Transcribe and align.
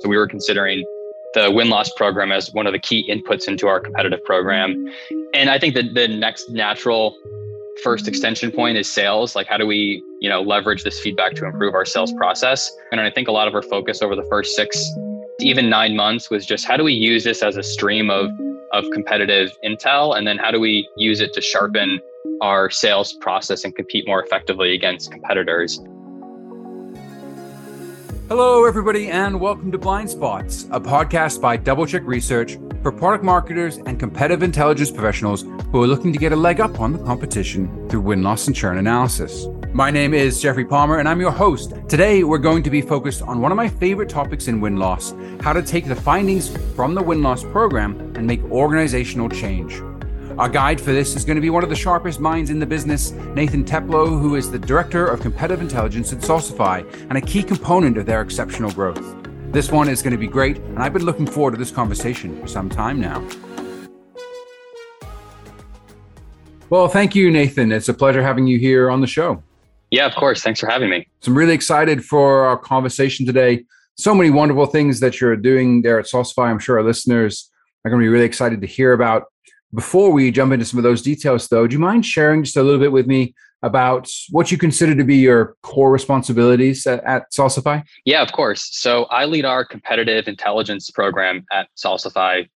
So 0.00 0.08
we 0.08 0.16
were 0.16 0.28
considering 0.28 0.84
the 1.34 1.50
win 1.50 1.68
loss 1.68 1.92
program 1.94 2.32
as 2.32 2.52
one 2.52 2.66
of 2.66 2.72
the 2.72 2.78
key 2.78 3.08
inputs 3.10 3.48
into 3.48 3.66
our 3.66 3.80
competitive 3.80 4.22
program. 4.24 4.86
And 5.34 5.50
I 5.50 5.58
think 5.58 5.74
that 5.74 5.94
the 5.94 6.08
next 6.08 6.50
natural 6.50 7.16
first 7.82 8.06
extension 8.06 8.52
point 8.52 8.76
is 8.76 8.92
sales. 8.92 9.34
Like 9.34 9.46
how 9.46 9.56
do 9.56 9.66
we, 9.66 10.02
you 10.20 10.28
know, 10.28 10.42
leverage 10.42 10.84
this 10.84 11.00
feedback 11.00 11.34
to 11.34 11.46
improve 11.46 11.74
our 11.74 11.84
sales 11.84 12.12
process? 12.12 12.70
And 12.92 13.00
I 13.00 13.10
think 13.10 13.28
a 13.28 13.32
lot 13.32 13.48
of 13.48 13.54
our 13.54 13.62
focus 13.62 14.00
over 14.00 14.14
the 14.14 14.26
first 14.30 14.54
six, 14.54 14.82
even 15.40 15.68
nine 15.68 15.96
months 15.96 16.30
was 16.30 16.46
just 16.46 16.64
how 16.64 16.76
do 16.76 16.84
we 16.84 16.92
use 16.92 17.24
this 17.24 17.42
as 17.42 17.56
a 17.56 17.62
stream 17.62 18.10
of 18.10 18.30
of 18.72 18.84
competitive 18.92 19.52
intel? 19.64 20.16
And 20.16 20.26
then 20.26 20.36
how 20.36 20.50
do 20.50 20.60
we 20.60 20.88
use 20.96 21.20
it 21.20 21.32
to 21.34 21.40
sharpen 21.40 22.00
our 22.42 22.70
sales 22.70 23.12
process 23.20 23.64
and 23.64 23.74
compete 23.74 24.06
more 24.06 24.22
effectively 24.22 24.74
against 24.74 25.12
competitors? 25.12 25.80
Hello, 28.36 28.64
everybody, 28.64 29.10
and 29.10 29.38
welcome 29.38 29.70
to 29.70 29.78
Blindspots, 29.78 30.66
a 30.72 30.80
podcast 30.80 31.40
by 31.40 31.56
DoubleCheck 31.56 32.04
Research 32.04 32.58
for 32.82 32.90
product 32.90 33.22
marketers 33.22 33.76
and 33.76 33.96
competitive 33.96 34.42
intelligence 34.42 34.90
professionals 34.90 35.42
who 35.70 35.80
are 35.80 35.86
looking 35.86 36.12
to 36.12 36.18
get 36.18 36.32
a 36.32 36.36
leg 36.36 36.58
up 36.58 36.80
on 36.80 36.92
the 36.92 36.98
competition 36.98 37.88
through 37.88 38.00
win 38.00 38.24
loss 38.24 38.48
and 38.48 38.56
churn 38.56 38.78
analysis. 38.78 39.46
My 39.72 39.88
name 39.88 40.14
is 40.14 40.42
Jeffrey 40.42 40.64
Palmer, 40.64 40.98
and 40.98 41.08
I'm 41.08 41.20
your 41.20 41.30
host. 41.30 41.74
Today, 41.88 42.24
we're 42.24 42.38
going 42.38 42.64
to 42.64 42.70
be 42.70 42.82
focused 42.82 43.22
on 43.22 43.40
one 43.40 43.52
of 43.52 43.56
my 43.56 43.68
favorite 43.68 44.08
topics 44.08 44.48
in 44.48 44.60
win 44.60 44.78
loss 44.78 45.14
how 45.40 45.52
to 45.52 45.62
take 45.62 45.86
the 45.86 45.94
findings 45.94 46.48
from 46.74 46.96
the 46.96 47.02
win 47.02 47.22
loss 47.22 47.44
program 47.44 48.00
and 48.16 48.26
make 48.26 48.42
organizational 48.50 49.28
change. 49.28 49.80
Our 50.36 50.48
guide 50.48 50.80
for 50.80 50.90
this 50.90 51.14
is 51.14 51.24
going 51.24 51.36
to 51.36 51.40
be 51.40 51.50
one 51.50 51.62
of 51.62 51.68
the 51.70 51.76
sharpest 51.76 52.18
minds 52.18 52.50
in 52.50 52.58
the 52.58 52.66
business, 52.66 53.12
Nathan 53.12 53.64
Teplow, 53.64 54.20
who 54.20 54.34
is 54.34 54.50
the 54.50 54.58
Director 54.58 55.06
of 55.06 55.20
Competitive 55.20 55.60
Intelligence 55.60 56.12
at 56.12 56.18
Salsify 56.18 56.84
and 57.08 57.16
a 57.16 57.20
key 57.20 57.40
component 57.40 57.96
of 57.96 58.06
their 58.06 58.20
exceptional 58.20 58.72
growth. 58.72 59.00
This 59.52 59.70
one 59.70 59.88
is 59.88 60.02
going 60.02 60.10
to 60.10 60.18
be 60.18 60.26
great, 60.26 60.56
and 60.56 60.80
I've 60.80 60.92
been 60.92 61.04
looking 61.04 61.24
forward 61.24 61.52
to 61.52 61.56
this 61.56 61.70
conversation 61.70 62.40
for 62.40 62.48
some 62.48 62.68
time 62.68 63.00
now. 63.00 63.24
Well, 66.68 66.88
thank 66.88 67.14
you, 67.14 67.30
Nathan. 67.30 67.70
It's 67.70 67.88
a 67.88 67.94
pleasure 67.94 68.20
having 68.20 68.48
you 68.48 68.58
here 68.58 68.90
on 68.90 69.00
the 69.00 69.06
show. 69.06 69.40
Yeah, 69.92 70.06
of 70.06 70.16
course. 70.16 70.42
Thanks 70.42 70.58
for 70.58 70.66
having 70.66 70.90
me. 70.90 71.06
So 71.20 71.30
I'm 71.30 71.38
really 71.38 71.54
excited 71.54 72.04
for 72.04 72.44
our 72.46 72.58
conversation 72.58 73.24
today. 73.24 73.66
So 73.96 74.16
many 74.16 74.30
wonderful 74.30 74.66
things 74.66 74.98
that 74.98 75.20
you're 75.20 75.36
doing 75.36 75.82
there 75.82 76.00
at 76.00 76.06
Salsify. 76.06 76.48
I'm 76.48 76.58
sure 76.58 76.78
our 76.78 76.84
listeners 76.84 77.52
are 77.84 77.90
going 77.90 78.00
to 78.00 78.04
be 78.04 78.08
really 78.08 78.24
excited 78.24 78.60
to 78.62 78.66
hear 78.66 78.92
about. 78.92 79.26
Before 79.74 80.10
we 80.10 80.30
jump 80.30 80.52
into 80.52 80.64
some 80.64 80.78
of 80.78 80.84
those 80.84 81.02
details, 81.02 81.48
though, 81.48 81.66
do 81.66 81.72
you 81.72 81.80
mind 81.80 82.06
sharing 82.06 82.44
just 82.44 82.56
a 82.56 82.62
little 82.62 82.80
bit 82.80 82.92
with 82.92 83.06
me 83.06 83.34
about 83.62 84.08
what 84.30 84.52
you 84.52 84.58
consider 84.58 84.94
to 84.94 85.04
be 85.04 85.16
your 85.16 85.56
core 85.62 85.90
responsibilities 85.90 86.86
at, 86.86 87.02
at 87.04 87.32
Salsify? 87.32 87.82
Yeah, 88.04 88.22
of 88.22 88.32
course. 88.32 88.68
So 88.72 89.04
I 89.04 89.24
lead 89.24 89.44
our 89.44 89.64
competitive 89.64 90.28
intelligence 90.28 90.90
program 90.90 91.44
at 91.52 91.68
Salsify. 91.76 92.48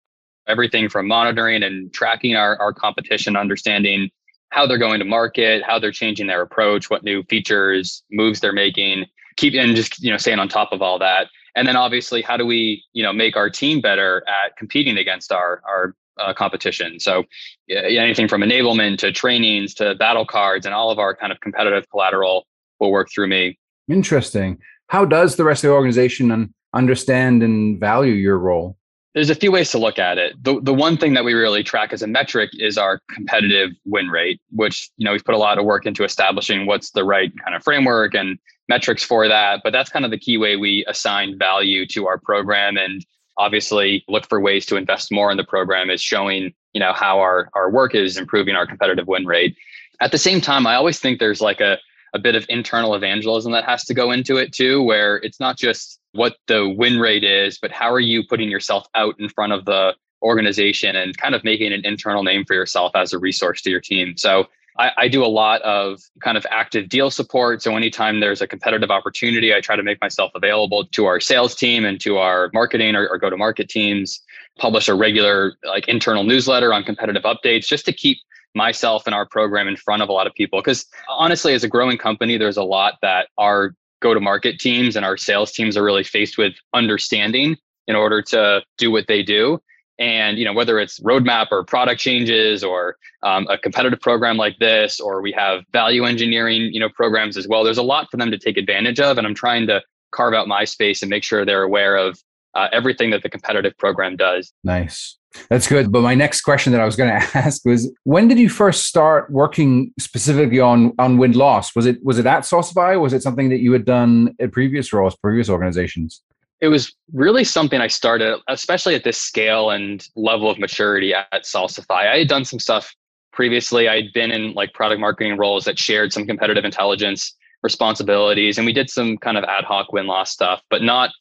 Everything 0.47 0.87
from 0.87 1.07
monitoring 1.07 1.63
and 1.63 1.91
tracking 1.93 2.35
our, 2.35 2.57
our 2.59 2.73
competition, 2.73 3.35
understanding 3.35 4.09
how 4.49 4.65
they're 4.65 4.77
going 4.77 4.99
to 4.99 5.05
market, 5.05 5.63
how 5.63 5.79
they're 5.79 5.91
changing 5.91 6.27
their 6.27 6.41
approach, 6.41 6.89
what 6.89 7.03
new 7.03 7.23
features, 7.23 8.03
moves 8.11 8.39
they're 8.39 8.53
making, 8.53 9.05
keep 9.37 9.53
and 9.53 9.75
just 9.75 10.01
you 10.01 10.11
know 10.11 10.17
staying 10.17 10.39
on 10.39 10.47
top 10.47 10.71
of 10.71 10.81
all 10.81 10.99
that. 10.99 11.27
And 11.55 11.67
then 11.67 11.75
obviously, 11.75 12.21
how 12.21 12.37
do 12.37 12.45
we 12.45 12.83
you 12.93 13.03
know 13.03 13.13
make 13.13 13.35
our 13.35 13.49
team 13.49 13.81
better 13.81 14.23
at 14.27 14.55
competing 14.57 14.97
against 14.97 15.31
our 15.31 15.61
our 15.67 15.95
uh, 16.19 16.33
competition. 16.33 16.99
So 16.99 17.23
anything 17.69 18.27
from 18.27 18.41
enablement 18.41 18.97
to 18.99 19.11
trainings 19.11 19.73
to 19.75 19.95
battle 19.95 20.25
cards 20.25 20.65
and 20.65 20.75
all 20.75 20.91
of 20.91 20.99
our 20.99 21.15
kind 21.15 21.31
of 21.31 21.39
competitive 21.39 21.89
collateral 21.89 22.45
will 22.79 22.91
work 22.91 23.09
through 23.13 23.27
me. 23.27 23.57
Interesting. 23.87 24.59
How 24.87 25.05
does 25.05 25.35
the 25.35 25.43
rest 25.43 25.63
of 25.63 25.69
the 25.69 25.73
organization 25.73 26.53
understand 26.73 27.43
and 27.43 27.79
value 27.79 28.13
your 28.13 28.37
role? 28.37 28.77
There's 29.15 29.31
a 29.31 29.35
few 29.35 29.51
ways 29.51 29.71
to 29.71 29.79
look 29.79 29.97
at 29.97 30.19
it. 30.19 30.35
The, 30.43 30.61
the 30.61 30.73
one 30.73 30.95
thing 30.95 31.15
that 31.15 31.23
we 31.23 31.33
really 31.33 31.63
track 31.63 31.93
as 31.93 32.03
a 32.03 32.07
metric 32.07 32.51
is 32.53 32.77
our 32.77 33.01
competitive 33.11 33.71
win 33.85 34.07
rate, 34.09 34.39
which, 34.51 34.89
you 34.97 35.05
know, 35.05 35.11
we've 35.11 35.25
put 35.25 35.33
a 35.33 35.39
lot 35.39 35.57
of 35.57 35.65
work 35.65 35.87
into 35.87 36.03
establishing 36.03 36.67
what's 36.67 36.91
the 36.91 37.03
right 37.03 37.31
kind 37.43 37.55
of 37.55 37.63
framework 37.63 38.13
and 38.13 38.37
metrics 38.67 39.03
for 39.03 39.27
that. 39.27 39.61
But 39.63 39.73
that's 39.73 39.89
kind 39.89 40.05
of 40.05 40.11
the 40.11 40.17
key 40.17 40.37
way 40.37 40.57
we 40.57 40.85
assign 40.87 41.39
value 41.39 41.87
to 41.87 42.05
our 42.05 42.19
program. 42.19 42.77
And 42.77 43.03
obviously 43.39 44.03
look 44.07 44.27
for 44.27 44.39
ways 44.39 44.65
to 44.67 44.75
invest 44.75 45.11
more 45.11 45.31
in 45.31 45.37
the 45.37 45.43
program. 45.43 45.89
Is 45.89 46.01
showing 46.01 46.53
you 46.73 46.79
know 46.79 46.93
how 46.93 47.19
our 47.19 47.49
our 47.53 47.71
work 47.71 47.95
is 47.95 48.17
improving 48.17 48.55
our 48.55 48.67
competitive 48.67 49.07
win 49.07 49.25
rate. 49.25 49.55
At 50.01 50.11
the 50.11 50.17
same 50.17 50.39
time 50.39 50.65
i 50.65 50.75
always 50.75 50.97
think 50.99 51.19
there's 51.19 51.41
like 51.41 51.59
a, 51.59 51.77
a 52.13 52.19
bit 52.19 52.35
of 52.35 52.45
internal 52.47 52.95
evangelism 52.95 53.51
that 53.51 53.65
has 53.65 53.83
to 53.85 53.93
go 53.93 54.11
into 54.11 54.37
it 54.37 54.53
too 54.53 54.81
where 54.81 55.17
it's 55.17 55.41
not 55.41 55.57
just 55.57 55.99
what 56.13 56.37
the 56.47 56.69
win 56.69 56.99
rate 56.99 57.25
is 57.25 57.57
but 57.59 57.69
how 57.71 57.91
are 57.91 57.99
you 57.99 58.23
putting 58.25 58.49
yourself 58.49 58.87
out 58.95 59.15
in 59.19 59.27
front 59.27 59.51
of 59.51 59.65
the 59.65 59.93
organization 60.21 60.95
and 60.95 61.17
kind 61.17 61.35
of 61.35 61.43
making 61.43 61.73
an 61.73 61.85
internal 61.85 62.23
name 62.23 62.45
for 62.45 62.53
yourself 62.53 62.91
as 62.95 63.13
a 63.13 63.19
resource 63.19 63.61
to 63.61 63.69
your 63.69 63.79
team. 63.79 64.17
So 64.17 64.47
I, 64.77 64.91
I, 64.97 65.07
do 65.07 65.23
a 65.23 65.27
lot 65.27 65.61
of 65.63 65.99
kind 66.23 66.37
of 66.37 66.45
active 66.51 66.89
deal 66.89 67.11
support. 67.11 67.61
So 67.61 67.75
anytime 67.75 68.19
there's 68.19 68.41
a 68.41 68.47
competitive 68.47 68.91
opportunity, 68.91 69.53
I 69.53 69.61
try 69.61 69.75
to 69.75 69.83
make 69.83 69.99
myself 70.01 70.31
available 70.35 70.85
to 70.85 71.05
our 71.05 71.19
sales 71.19 71.55
team 71.55 71.85
and 71.85 71.99
to 72.01 72.17
our 72.17 72.49
marketing 72.53 72.95
or, 72.95 73.07
or 73.07 73.17
go 73.17 73.29
to 73.29 73.37
market 73.37 73.69
teams, 73.69 74.21
publish 74.57 74.87
a 74.87 74.93
regular 74.93 75.53
like 75.65 75.87
internal 75.87 76.23
newsletter 76.23 76.73
on 76.73 76.83
competitive 76.83 77.23
updates 77.23 77.67
just 77.67 77.85
to 77.85 77.93
keep 77.93 78.19
myself 78.55 79.03
and 79.05 79.13
our 79.13 79.25
program 79.25 79.67
in 79.67 79.75
front 79.75 80.01
of 80.01 80.09
a 80.09 80.11
lot 80.11 80.27
of 80.27 80.33
people. 80.33 80.59
Because 80.59 80.85
honestly, 81.09 81.53
as 81.53 81.63
a 81.63 81.67
growing 81.67 81.97
company, 81.97 82.37
there's 82.37 82.57
a 82.57 82.63
lot 82.63 82.95
that 83.01 83.27
our 83.37 83.73
go 84.01 84.13
to 84.13 84.19
market 84.19 84.59
teams 84.59 84.95
and 84.95 85.05
our 85.05 85.17
sales 85.17 85.51
teams 85.51 85.75
are 85.75 85.83
really 85.83 86.03
faced 86.03 86.37
with 86.37 86.53
understanding 86.73 87.57
in 87.87 87.95
order 87.95 88.21
to 88.21 88.61
do 88.77 88.91
what 88.91 89.07
they 89.07 89.23
do 89.23 89.59
and 89.99 90.37
you 90.37 90.45
know 90.45 90.53
whether 90.53 90.79
it's 90.79 90.99
roadmap 91.01 91.47
or 91.51 91.63
product 91.63 91.99
changes 91.99 92.63
or 92.63 92.97
um, 93.23 93.45
a 93.49 93.57
competitive 93.57 93.99
program 93.99 94.37
like 94.37 94.57
this 94.59 94.99
or 94.99 95.21
we 95.21 95.31
have 95.31 95.63
value 95.71 96.05
engineering 96.05 96.69
you 96.73 96.79
know 96.79 96.89
programs 96.89 97.37
as 97.37 97.47
well 97.47 97.63
there's 97.63 97.77
a 97.77 97.83
lot 97.83 98.07
for 98.09 98.17
them 98.17 98.31
to 98.31 98.37
take 98.37 98.57
advantage 98.57 98.99
of 98.99 99.17
and 99.17 99.27
i'm 99.27 99.35
trying 99.35 99.67
to 99.67 99.81
carve 100.11 100.33
out 100.33 100.47
my 100.47 100.65
space 100.65 101.01
and 101.01 101.09
make 101.09 101.23
sure 101.23 101.45
they're 101.45 101.63
aware 101.63 101.95
of 101.95 102.19
uh, 102.55 102.67
everything 102.71 103.11
that 103.11 103.23
the 103.23 103.29
competitive 103.29 103.77
program 103.77 104.15
does. 104.15 104.51
Nice. 104.63 105.17
That's 105.49 105.67
good. 105.67 105.91
But 105.91 106.01
my 106.01 106.15
next 106.15 106.41
question 106.41 106.71
that 106.73 106.81
i 106.81 106.85
was 106.85 106.95
going 106.95 107.09
to 107.21 107.37
ask 107.37 107.63
was 107.63 107.91
when 108.03 108.27
did 108.27 108.39
you 108.39 108.49
first 108.49 108.87
start 108.87 109.29
working 109.29 109.93
specifically 109.99 110.59
on 110.59 110.93
on 110.97 111.17
win 111.17 111.33
loss 111.33 111.75
was 111.75 111.85
it 111.85 112.03
was 112.03 112.17
it 112.17 112.25
at 112.25 112.43
Salsify 112.43 112.99
was 112.99 113.13
it 113.13 113.21
something 113.21 113.49
that 113.49 113.59
you 113.59 113.71
had 113.71 113.85
done 113.85 114.35
at 114.39 114.51
previous 114.51 114.91
roles 114.91 115.15
previous 115.17 115.47
organizations 115.47 116.23
it 116.61 116.67
was 116.67 116.93
really 117.13 117.43
something 117.43 117.79
I 117.79 117.87
started, 117.87 118.39
especially 118.47 118.95
at 118.95 119.03
this 119.03 119.17
scale 119.17 119.69
and 119.69 120.05
level 120.15 120.49
of 120.49 120.59
maturity 120.59 121.13
at 121.13 121.43
Salsify. 121.43 122.07
I 122.07 122.17
had 122.19 122.27
done 122.27 122.45
some 122.45 122.59
stuff 122.59 122.93
previously. 123.31 123.87
I'd 123.87 124.11
been 124.13 124.31
in 124.31 124.53
like 124.53 124.73
product 124.73 124.99
marketing 124.99 125.37
roles 125.37 125.65
that 125.65 125.79
shared 125.79 126.11
some 126.11 126.25
competitive 126.25 126.65
intelligence 126.65 127.33
responsibilities, 127.63 128.57
and 128.57 128.65
we 128.65 128.73
did 128.73 128.89
some 128.89 129.17
kind 129.17 129.37
of 129.37 129.43
ad 129.45 129.63
hoc 129.63 129.93
win 129.93 130.07
loss 130.07 130.31
stuff, 130.31 130.61
but 130.69 130.81
not 130.81 131.11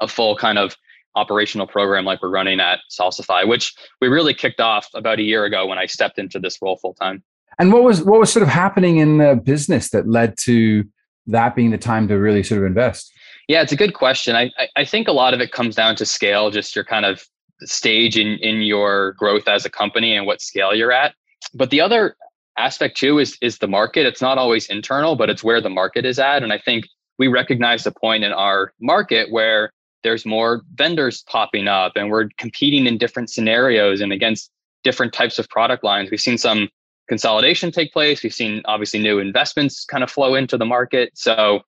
a 0.00 0.08
full 0.08 0.36
kind 0.36 0.58
of 0.58 0.76
operational 1.16 1.66
program 1.66 2.04
like 2.04 2.22
we're 2.22 2.30
running 2.30 2.60
at 2.60 2.80
Salsify, 2.90 3.46
which 3.46 3.74
we 4.00 4.08
really 4.08 4.34
kicked 4.34 4.60
off 4.60 4.88
about 4.94 5.18
a 5.18 5.22
year 5.22 5.44
ago 5.44 5.66
when 5.66 5.78
I 5.78 5.86
stepped 5.86 6.18
into 6.18 6.38
this 6.38 6.58
role 6.62 6.76
full 6.76 6.94
time. 6.94 7.22
And 7.58 7.72
what 7.72 7.82
was 7.82 8.02
what 8.02 8.20
was 8.20 8.32
sort 8.32 8.42
of 8.42 8.48
happening 8.48 8.98
in 8.98 9.18
the 9.18 9.40
business 9.42 9.90
that 9.90 10.08
led 10.08 10.36
to 10.42 10.84
that 11.26 11.54
being 11.54 11.70
the 11.70 11.78
time 11.78 12.08
to 12.08 12.14
really 12.18 12.42
sort 12.42 12.60
of 12.60 12.66
invest? 12.66 13.12
Yeah, 13.48 13.62
it's 13.62 13.72
a 13.72 13.76
good 13.76 13.94
question. 13.94 14.36
I, 14.36 14.50
I 14.76 14.84
think 14.84 15.08
a 15.08 15.12
lot 15.12 15.34
of 15.34 15.40
it 15.40 15.52
comes 15.52 15.74
down 15.74 15.96
to 15.96 16.06
scale, 16.06 16.50
just 16.50 16.76
your 16.76 16.84
kind 16.84 17.04
of 17.04 17.24
stage 17.62 18.16
in, 18.16 18.38
in 18.38 18.62
your 18.62 19.12
growth 19.14 19.48
as 19.48 19.64
a 19.64 19.70
company 19.70 20.16
and 20.16 20.26
what 20.26 20.40
scale 20.40 20.74
you're 20.74 20.92
at. 20.92 21.14
But 21.54 21.70
the 21.70 21.80
other 21.80 22.16
aspect 22.56 22.96
too 22.96 23.18
is 23.18 23.36
is 23.40 23.58
the 23.58 23.66
market. 23.66 24.06
It's 24.06 24.20
not 24.20 24.38
always 24.38 24.68
internal, 24.68 25.16
but 25.16 25.30
it's 25.30 25.42
where 25.42 25.60
the 25.60 25.70
market 25.70 26.04
is 26.04 26.18
at. 26.18 26.42
And 26.42 26.52
I 26.52 26.58
think 26.58 26.86
we 27.18 27.28
recognize 27.28 27.84
the 27.84 27.92
point 27.92 28.24
in 28.24 28.32
our 28.32 28.72
market 28.80 29.30
where 29.30 29.72
there's 30.02 30.24
more 30.24 30.62
vendors 30.74 31.22
popping 31.22 31.68
up 31.68 31.92
and 31.96 32.10
we're 32.10 32.28
competing 32.38 32.86
in 32.86 32.98
different 32.98 33.30
scenarios 33.30 34.00
and 34.00 34.12
against 34.12 34.50
different 34.84 35.12
types 35.12 35.38
of 35.38 35.48
product 35.48 35.84
lines. 35.84 36.10
We've 36.10 36.20
seen 36.20 36.38
some 36.38 36.68
consolidation 37.08 37.70
take 37.70 37.92
place. 37.92 38.22
We've 38.22 38.32
seen 38.32 38.62
obviously 38.64 39.00
new 39.00 39.18
investments 39.18 39.84
kind 39.84 40.02
of 40.02 40.10
flow 40.10 40.34
into 40.34 40.56
the 40.56 40.64
market. 40.64 41.10
So 41.14 41.60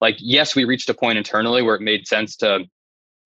like 0.00 0.16
yes 0.18 0.54
we 0.54 0.64
reached 0.64 0.88
a 0.88 0.94
point 0.94 1.18
internally 1.18 1.62
where 1.62 1.74
it 1.74 1.82
made 1.82 2.06
sense 2.06 2.36
to 2.36 2.64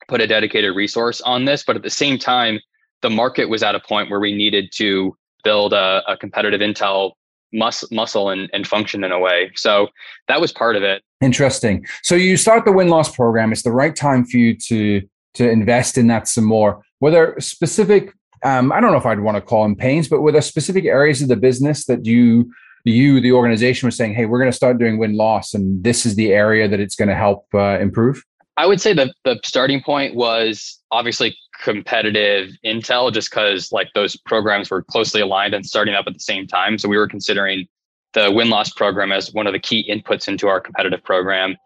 put 0.09 0.21
a 0.21 0.27
dedicated 0.27 0.75
resource 0.77 1.21
on 1.23 1.45
this 1.45 1.65
but 1.65 1.77
at 1.77 1.83
the 1.83 1.91
same 1.91 2.19
time 2.19 2.59
the 3.03 3.11
market 3.11 3.49
was 3.49 3.63
at 3.63 3.75
a 3.75 3.81
point 3.81 4.11
where 4.11 4.21
we 4.21 4.35
needed 4.35 4.71
to 4.75 5.17
build 5.45 5.73
a, 5.73 6.03
a 6.09 6.17
competitive 6.17 6.61
intel 6.61 7.13
mus- 7.53 7.91
muscle 7.93 8.31
and, 8.31 8.51
and 8.53 8.67
function 8.67 9.05
in 9.05 9.13
a 9.13 9.19
way. 9.19 9.53
So 9.55 9.89
that 10.27 10.41
was 10.41 10.53
part 10.53 10.75
of 10.75 10.83
it. 10.83 11.03
Interesting. 11.21 11.87
So 12.03 12.15
you 12.15 12.37
start 12.37 12.65
the 12.65 12.73
win 12.73 12.89
loss 12.89 13.15
program. 13.15 13.53
It's 13.53 13.63
the 13.63 13.73
right 13.73 13.95
time 13.95 14.25
for 14.25 14.39
you 14.39 14.57
to 14.57 15.03
to 15.35 15.51
invest 15.51 15.99
in 15.99 16.07
that 16.07 16.29
some 16.29 16.45
more. 16.45 16.83
Were 17.01 17.11
there 17.11 17.39
specific 17.41 18.13
um, 18.45 18.73
i 18.73 18.81
don't 18.81 18.93
know 18.93 18.99
if 18.99 19.07
i'd 19.07 19.21
want 19.21 19.37
to 19.37 19.41
call 19.41 19.63
them 19.63 19.75
pains 19.75 20.07
but 20.07 20.21
were 20.21 20.31
there 20.31 20.43
specific 20.43 20.85
areas 20.85 21.23
of 21.23 21.29
the 21.29 21.37
business 21.37 21.87
that 21.87 22.05
you 22.05 22.53
you, 22.91 23.21
the 23.21 23.33
organization, 23.33 23.87
was 23.87 23.97
saying, 23.97 24.15
"Hey, 24.15 24.27
we're 24.27 24.39
going 24.39 24.51
to 24.51 24.57
start 24.57 24.79
doing 24.79 24.99
win 24.99 25.17
loss, 25.17 25.55
and 25.55 25.83
this 25.83 26.05
is 26.05 26.17
the 26.17 26.33
area 26.33 26.69
that 26.69 26.81
it's 26.81 26.97
going 26.97 27.09
to 27.09 27.15
help 27.15 27.47
uh, 27.55 27.79
improve." 27.81 28.23
I 28.57 28.67
would 28.67 28.81
say 28.81 28.93
the 28.93 29.13
the 29.25 29.41
starting 29.45 29.83
point 29.83 30.15
was 30.15 30.81
obviously 30.91 31.37
competitive 31.63 32.51
intel, 32.65 33.13
just 33.13 33.31
because 33.31 33.73
like 33.73 33.89
those 33.95 34.17
programs 34.17 34.71
were 34.71 34.83
closely 34.83 35.21
aligned 35.21 35.55
and 35.55 35.65
starting 35.65 35.95
up 35.95 36.07
at 36.07 36.15
the 36.15 36.21
same 36.21 36.47
time. 36.47 36.79
So 36.79 36.89
we 36.89 36.97
were 36.97 37.09
considering 37.09 37.67
the 38.13 38.31
win 38.31 38.49
loss 38.49 38.71
program 38.71 39.13
as 39.13 39.33
one 39.33 39.47
of 39.47 39.53
the 39.53 39.59
key 39.59 39.89
inputs 39.91 40.29
into 40.29 40.49
our 40.49 40.61
competitive 40.61 41.03
program. 41.03 41.57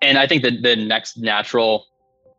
And 0.00 0.18
I 0.18 0.26
think 0.26 0.42
that 0.42 0.62
the 0.62 0.76
next 0.76 1.16
natural 1.16 1.86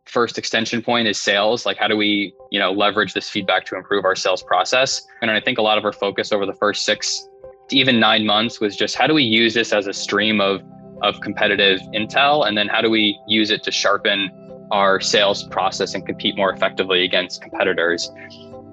first 0.04 0.36
extension 0.36 0.82
point 0.82 1.08
is 1.08 1.18
sales. 1.18 1.64
Like 1.64 1.78
how 1.78 1.88
do 1.88 1.96
we, 1.96 2.34
you 2.50 2.58
know, 2.58 2.72
leverage 2.72 3.14
this 3.14 3.30
feedback 3.30 3.64
to 3.66 3.76
improve 3.76 4.04
our 4.04 4.14
sales 4.14 4.42
process? 4.42 5.02
And 5.22 5.30
I 5.30 5.40
think 5.40 5.56
a 5.56 5.62
lot 5.62 5.78
of 5.78 5.84
our 5.84 5.92
focus 5.92 6.30
over 6.30 6.44
the 6.44 6.52
first 6.54 6.84
six 6.84 7.26
even 7.70 7.98
nine 7.98 8.26
months 8.26 8.60
was 8.60 8.76
just 8.76 8.96
how 8.96 9.06
do 9.06 9.14
we 9.14 9.22
use 9.22 9.54
this 9.54 9.72
as 9.72 9.86
a 9.86 9.92
stream 9.92 10.40
of 10.40 10.62
of 11.02 11.20
competitive 11.20 11.80
intel? 11.92 12.46
And 12.46 12.56
then 12.56 12.68
how 12.68 12.80
do 12.80 12.88
we 12.88 13.18
use 13.26 13.50
it 13.50 13.62
to 13.64 13.70
sharpen 13.70 14.30
our 14.70 15.00
sales 15.00 15.44
process 15.44 15.94
and 15.94 16.06
compete 16.06 16.36
more 16.36 16.52
effectively 16.52 17.04
against 17.04 17.42
competitors? 17.42 18.10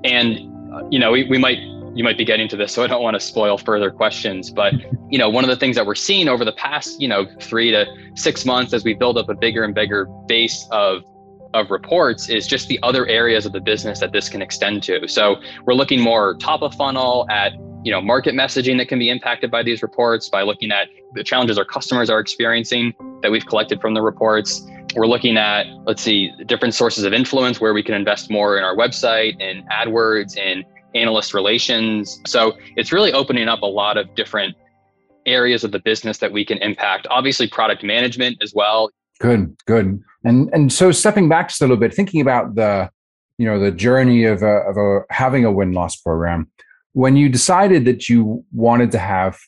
And 0.04 0.52
you 0.90 1.00
know 1.00 1.12
we, 1.12 1.24
we 1.26 1.38
might 1.38 1.60
you 1.94 2.04
might 2.04 2.18
be 2.18 2.24
getting 2.24 2.48
to 2.48 2.56
this 2.56 2.72
so 2.72 2.84
i 2.84 2.88
don't 2.88 3.04
want 3.04 3.14
to 3.14 3.20
spoil 3.20 3.58
further 3.58 3.92
questions 3.92 4.50
but 4.50 4.74
you 5.10 5.18
know 5.18 5.30
one 5.30 5.44
of 5.44 5.50
the 5.50 5.56
things 5.58 5.76
that 5.76 5.86
we're 5.86 5.94
seeing 5.94 6.30
over 6.30 6.46
the 6.46 6.54
past 6.54 7.02
you 7.02 7.08
know 7.08 7.26
three 7.42 7.72
to 7.72 7.86
six 8.16 8.46
months 8.46 8.74
as 8.74 8.84
we 8.86 8.94
build 8.94 9.18
up 9.18 9.28
a 9.28 9.36
bigger 9.36 9.64
and 9.64 9.76
bigger 9.76 10.06
base 10.28 10.66
of 10.72 11.04
of 11.54 11.70
reports 11.70 12.30
is 12.30 12.48
just 12.48 12.68
the 12.70 12.80
other 12.82 13.06
areas 13.08 13.46
of 13.46 13.52
the 13.52 13.60
business 13.60 14.00
that 14.00 14.14
this 14.14 14.30
can 14.30 14.42
extend 14.42 14.82
to. 14.84 15.06
So 15.08 15.36
we're 15.66 15.74
looking 15.74 16.00
more 16.00 16.36
top 16.36 16.62
of 16.62 16.74
funnel 16.76 17.26
at 17.30 17.52
you 17.84 17.92
know 17.92 18.02
market 18.02 18.36
messaging 18.36 18.78
that 18.78 18.88
can 18.88 19.00
be 19.00 19.10
impacted 19.10 19.50
by 19.50 19.64
these 19.64 19.82
reports 19.82 20.30
by 20.30 20.44
looking 20.44 20.72
at 20.72 20.88
the 21.14 21.24
challenges 21.24 21.58
our 21.58 21.66
customers 21.66 22.10
are 22.10 22.20
experiencing 22.20 22.94
that 23.22 23.32
we've 23.32 23.46
collected 23.46 23.82
from 23.82 23.94
the 23.94 24.02
reports. 24.02 24.68
We're 24.96 25.08
looking 25.08 25.38
at 25.38 25.66
let's 25.86 26.02
see 26.02 26.32
different 26.46 26.74
sources 26.74 27.04
of 27.04 27.14
influence 27.14 27.60
where 27.60 27.74
we 27.74 27.84
can 27.84 27.96
invest 27.96 28.30
more 28.30 28.58
in 28.58 28.64
our 28.64 28.76
website 28.76 29.36
and 29.40 29.68
adwords 29.70 30.38
and 30.38 30.64
analyst 30.94 31.34
relations. 31.34 32.20
So 32.26 32.58
it's 32.76 32.92
really 32.92 33.14
opening 33.14 33.48
up 33.48 33.62
a 33.62 33.68
lot 33.68 33.98
of 33.98 34.14
different 34.16 34.56
areas 35.26 35.64
of 35.64 35.72
the 35.72 35.80
business 35.80 36.18
that 36.18 36.32
we 36.32 36.44
can 36.44 36.58
impact. 36.60 37.08
Obviously 37.10 37.48
product 37.48 37.84
management 37.84 38.38
as 38.42 38.54
well. 38.54 38.90
Good 39.20 39.56
good. 39.66 40.04
And 40.24 40.50
and 40.54 40.72
so 40.72 40.92
stepping 40.92 41.30
back 41.30 41.50
just 41.50 41.62
a 41.62 41.64
little 41.64 41.78
bit 41.78 41.94
thinking 41.94 42.22
about 42.22 42.56
the 42.56 42.90
you 43.38 43.46
know 43.46 43.60
the 43.60 43.72
journey 43.72 44.26
of 44.26 44.44
a, 44.44 44.46
of 44.46 44.78
a 44.78 45.02
having 45.10 45.46
a 45.46 45.52
win 45.52 45.74
loss 45.74 45.96
program 45.96 46.52
when 46.94 47.16
you 47.16 47.30
decided 47.30 47.86
that 47.86 48.10
you 48.10 48.44
wanted 48.52 48.92
to 48.92 49.00
have 49.00 49.40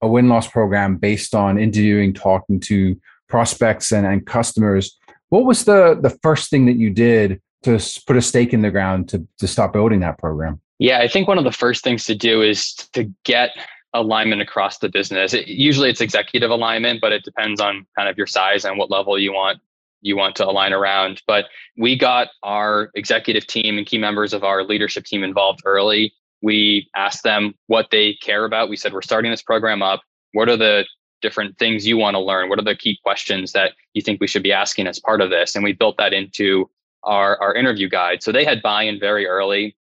a 0.00 0.08
win 0.08 0.28
loss 0.28 0.48
program 0.48 0.96
based 0.96 1.34
on 1.34 1.58
interviewing, 1.58 2.12
talking 2.12 2.58
to 2.60 3.00
prospects 3.28 3.92
and, 3.92 4.06
and 4.06 4.26
customers, 4.26 4.98
what 5.28 5.44
was 5.44 5.64
the, 5.64 5.98
the 6.00 6.10
first 6.22 6.50
thing 6.50 6.66
that 6.66 6.76
you 6.76 6.90
did 6.90 7.40
to 7.62 7.78
put 8.06 8.16
a 8.16 8.22
stake 8.22 8.52
in 8.52 8.62
the 8.62 8.70
ground 8.70 9.08
to, 9.08 9.26
to 9.38 9.46
start 9.46 9.72
building 9.72 10.00
that 10.00 10.18
program? 10.18 10.60
Yeah, 10.78 10.98
I 10.98 11.08
think 11.08 11.28
one 11.28 11.38
of 11.38 11.44
the 11.44 11.52
first 11.52 11.84
things 11.84 12.04
to 12.06 12.14
do 12.14 12.42
is 12.42 12.74
to 12.92 13.04
get 13.24 13.50
alignment 13.94 14.42
across 14.42 14.78
the 14.78 14.88
business. 14.88 15.32
It, 15.32 15.46
usually 15.46 15.90
it's 15.90 16.00
executive 16.00 16.50
alignment, 16.50 17.00
but 17.00 17.12
it 17.12 17.22
depends 17.22 17.60
on 17.60 17.86
kind 17.96 18.08
of 18.08 18.16
your 18.18 18.26
size 18.26 18.64
and 18.64 18.76
what 18.76 18.90
level 18.90 19.18
you 19.18 19.32
want 19.32 19.60
you 20.04 20.16
want 20.16 20.34
to 20.34 20.44
align 20.44 20.72
around. 20.72 21.22
But 21.28 21.46
we 21.76 21.96
got 21.96 22.28
our 22.42 22.90
executive 22.96 23.46
team 23.46 23.78
and 23.78 23.86
key 23.86 23.98
members 23.98 24.32
of 24.32 24.42
our 24.42 24.64
leadership 24.64 25.04
team 25.04 25.22
involved 25.22 25.60
early 25.64 26.12
we 26.42 26.88
asked 26.94 27.22
them 27.22 27.54
what 27.68 27.88
they 27.90 28.14
care 28.14 28.44
about. 28.44 28.68
We 28.68 28.76
said, 28.76 28.92
we're 28.92 29.02
starting 29.02 29.30
this 29.30 29.42
program 29.42 29.82
up. 29.82 30.02
What 30.32 30.48
are 30.48 30.56
the 30.56 30.84
different 31.20 31.56
things 31.58 31.86
you 31.86 31.96
want 31.96 32.14
to 32.14 32.20
learn? 32.20 32.48
What 32.48 32.58
are 32.58 32.64
the 32.64 32.74
key 32.74 32.98
questions 33.02 33.52
that 33.52 33.72
you 33.94 34.02
think 34.02 34.20
we 34.20 34.26
should 34.26 34.42
be 34.42 34.52
asking 34.52 34.88
as 34.88 34.98
part 34.98 35.20
of 35.20 35.30
this? 35.30 35.54
And 35.54 35.62
we 35.62 35.72
built 35.72 35.96
that 35.98 36.12
into 36.12 36.68
our, 37.04 37.40
our 37.40 37.54
interview 37.54 37.88
guide. 37.88 38.22
So 38.22 38.32
they 38.32 38.44
had 38.44 38.60
buy 38.60 38.82
in 38.82 38.98
very 38.98 39.26
early 39.26 39.76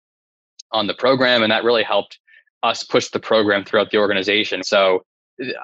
on 0.71 0.87
the 0.87 0.93
program, 0.93 1.41
and 1.41 1.51
that 1.51 1.63
really 1.63 1.83
helped 1.83 2.19
us 2.61 2.83
push 2.83 3.09
the 3.09 3.19
program 3.19 3.63
throughout 3.63 3.91
the 3.91 3.97
organization. 3.97 4.63
So 4.63 5.03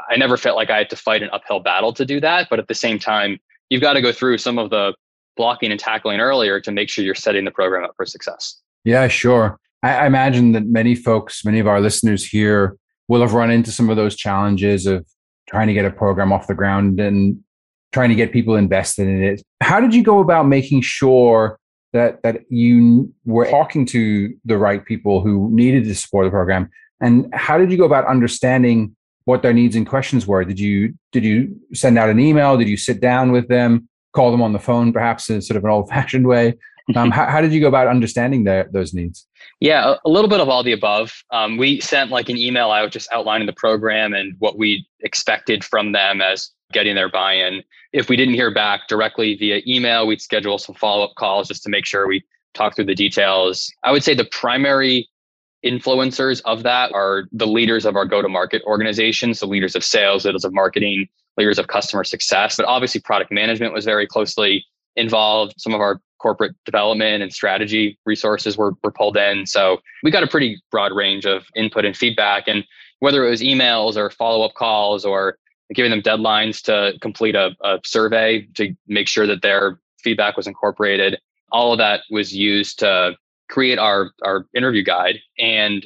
I 0.10 0.16
never 0.16 0.38
felt 0.38 0.56
like 0.56 0.70
I 0.70 0.78
had 0.78 0.90
to 0.92 0.96
fight 0.96 1.22
an 1.22 1.30
uphill 1.34 1.60
battle 1.60 1.94
to 1.94 2.06
do 2.06 2.22
that. 2.22 2.48
But 2.50 2.60
at 2.60 2.70
the 2.70 2.74
same 2.74 2.98
time, 2.98 3.40
you've 3.70 3.82
got 3.82 3.94
to 3.94 4.02
go 4.02 4.14
through 4.14 4.38
some 4.38 4.58
of 4.58 4.70
the 4.70 4.94
blocking 5.36 5.72
and 5.72 5.80
tackling 5.80 6.22
earlier 6.22 6.62
to 6.62 6.72
make 6.72 6.88
sure 6.90 7.04
you're 7.04 7.16
setting 7.16 7.44
the 7.44 7.52
program 7.52 7.84
up 7.84 7.92
for 7.98 8.06
success. 8.06 8.62
Yeah, 8.86 9.10
sure. 9.10 9.60
I, 9.86 10.08
imagine 10.08 10.54
that 10.54 10.66
many 10.66 10.96
folks, 10.96 11.46
many 11.46 11.60
of 11.60 11.68
our 11.68 11.80
listeners 11.80 12.26
here, 12.26 12.78
will 13.08 13.22
have 13.22 13.34
run 13.34 13.52
into 13.52 13.72
some 13.72 13.90
of 13.90 13.96
those 13.96 14.16
challenges 14.16 14.88
of 14.88 15.06
trying 15.48 15.68
to 15.68 15.74
get 15.74 15.86
a 15.86 15.92
program 15.92 16.34
off 16.34 16.48
the 16.48 16.56
ground 16.56 17.00
and 17.00 17.40
trying 17.92 18.10
to 18.10 18.16
get 18.16 18.34
people 18.34 18.56
invested 18.56 19.08
in 19.08 19.24
it. 19.24 19.44
How 19.62 19.80
did 19.80 19.94
you 19.94 20.04
go 20.04 20.20
about 20.20 20.48
making 20.48 20.82
sure 20.82 21.60
that 21.94 22.22
that 22.24 22.42
you 22.50 23.14
were 23.26 23.46
talking 23.46 23.86
to 23.86 24.36
the 24.44 24.58
right 24.58 24.84
people 24.84 25.22
who 25.22 25.50
needed 25.52 25.84
to 25.86 25.96
support 25.96 26.26
the 26.26 26.32
program? 26.32 26.70
And 27.00 27.34
how 27.34 27.58
did 27.58 27.72
you 27.72 27.78
go 27.78 27.86
about 27.86 28.08
understanding 28.08 28.96
what 29.26 29.44
their 29.44 29.54
needs 29.54 29.76
and 29.76 29.88
questions 29.88 30.26
were? 30.26 30.44
Did 30.44 30.60
you 30.60 30.96
did 31.12 31.24
you 31.24 31.56
send 31.74 31.98
out 32.00 32.10
an 32.10 32.20
email? 32.20 32.58
Did 32.58 32.70
you 32.70 32.78
sit 32.78 33.02
down 33.02 33.32
with 33.32 33.48
them, 33.50 33.88
call 34.14 34.32
them 34.32 34.42
on 34.42 34.54
the 34.54 34.60
phone, 34.60 34.92
perhaps 34.92 35.30
in 35.30 35.42
sort 35.42 35.58
of 35.58 35.64
an 35.64 35.70
old 35.70 35.90
fashioned 35.90 36.28
way? 36.28 36.56
Um, 36.96 37.12
how, 37.12 37.26
how, 37.26 37.42
did 37.42 37.54
you 37.54 37.62
go 37.62 37.68
about 37.68 37.88
understanding 37.88 38.44
the, 38.44 38.68
those 38.72 38.94
needs? 38.94 39.28
Yeah, 39.60 39.96
a, 40.04 40.10
little 40.10 40.30
bit 40.30 40.40
of 40.40 40.50
all 40.50 40.64
the 40.64 40.74
above. 40.74 41.14
Um, 41.32 41.58
we 41.58 41.80
sent 41.80 42.12
like 42.12 42.30
an 42.30 42.38
email 42.38 42.72
out 42.72 42.92
just 42.92 43.12
outlining 43.12 43.48
the 43.48 43.54
program 43.54 44.14
and 44.14 44.36
what 44.40 44.58
we 44.58 44.88
expected 45.02 45.64
from 45.64 45.94
them 45.94 46.22
as 46.22 46.52
getting 46.74 46.96
their 46.96 47.10
buy-in. 47.10 47.64
If 47.94 48.10
we 48.10 48.16
didn't 48.16 48.34
hear 48.34 48.54
back 48.54 48.88
directly 48.88 49.36
via 49.36 49.62
email, 49.66 50.06
we'd 50.06 50.22
schedule 50.22 50.58
some 50.58 50.76
follow-up 50.76 51.14
calls 51.18 51.48
just 51.48 51.64
to 51.64 51.70
make 51.70 51.86
sure 51.86 52.08
we 52.08 52.24
talk 52.54 52.76
through 52.76 52.86
the 52.86 52.96
details. 52.96 53.72
I 53.84 53.92
would 53.92 54.04
say 54.04 54.14
the 54.14 54.26
primary 54.26 55.08
influencers 55.66 56.42
of 56.46 56.64
that 56.64 56.94
are 56.94 57.26
the 57.32 57.48
leaders 57.48 57.86
of 57.86 57.96
our 57.96 58.06
go-to-market 58.06 58.62
organization, 58.66 59.34
so 59.34 59.48
leaders 59.48 59.76
of 59.76 59.84
sales, 59.84 60.26
leaders 60.26 60.46
of 60.46 60.54
marketing, 60.54 61.08
leaders 61.38 61.60
of 61.60 61.68
customer 61.68 62.04
success. 62.04 62.58
But 62.58 62.66
obviously, 62.66 63.02
product 63.02 63.32
management 63.32 63.74
was 63.74 63.86
very 63.86 64.08
closely 64.08 64.66
involved. 64.96 65.54
Some 65.58 65.74
of 65.74 65.82
our 65.82 66.02
corporate 66.20 66.56
development 66.66 67.24
and 67.24 67.34
strategy 67.34 67.98
resources 68.06 68.58
were, 68.58 68.74
were 68.84 68.92
pulled 68.92 69.18
in. 69.18 69.46
So 69.46 69.82
we 70.04 70.12
got 70.12 70.24
a 70.24 70.28
pretty 70.28 70.62
broad 70.72 70.92
range 70.92 71.26
of 71.26 71.46
input 71.56 71.86
and 71.86 71.96
feedback. 71.96 72.48
And 72.48 72.64
whether 73.00 73.26
it 73.26 73.30
was 73.30 73.42
emails 73.42 73.96
or 73.96 74.10
follow 74.10 74.46
up 74.46 74.54
calls 74.56 75.06
or 75.06 75.38
giving 75.74 75.92
them 75.92 76.02
deadlines 76.02 76.62
to 76.64 76.98
complete 77.00 77.36
a, 77.36 77.56
a 77.62 77.80
survey 77.84 78.48
to 78.56 78.76
make 78.88 79.08
sure 79.08 79.28
that 79.28 79.42
their 79.42 79.80
feedback 79.98 80.38
was 80.38 80.48
incorporated, 80.48 81.20
all 81.52 81.72
of 81.72 81.80
that 81.80 82.02
was 82.10 82.36
used 82.36 82.80
to 82.80 83.16
create 83.50 83.80
our, 83.80 84.12
our 84.24 84.46
interview 84.56 84.84
guide. 84.84 85.20
And 85.38 85.86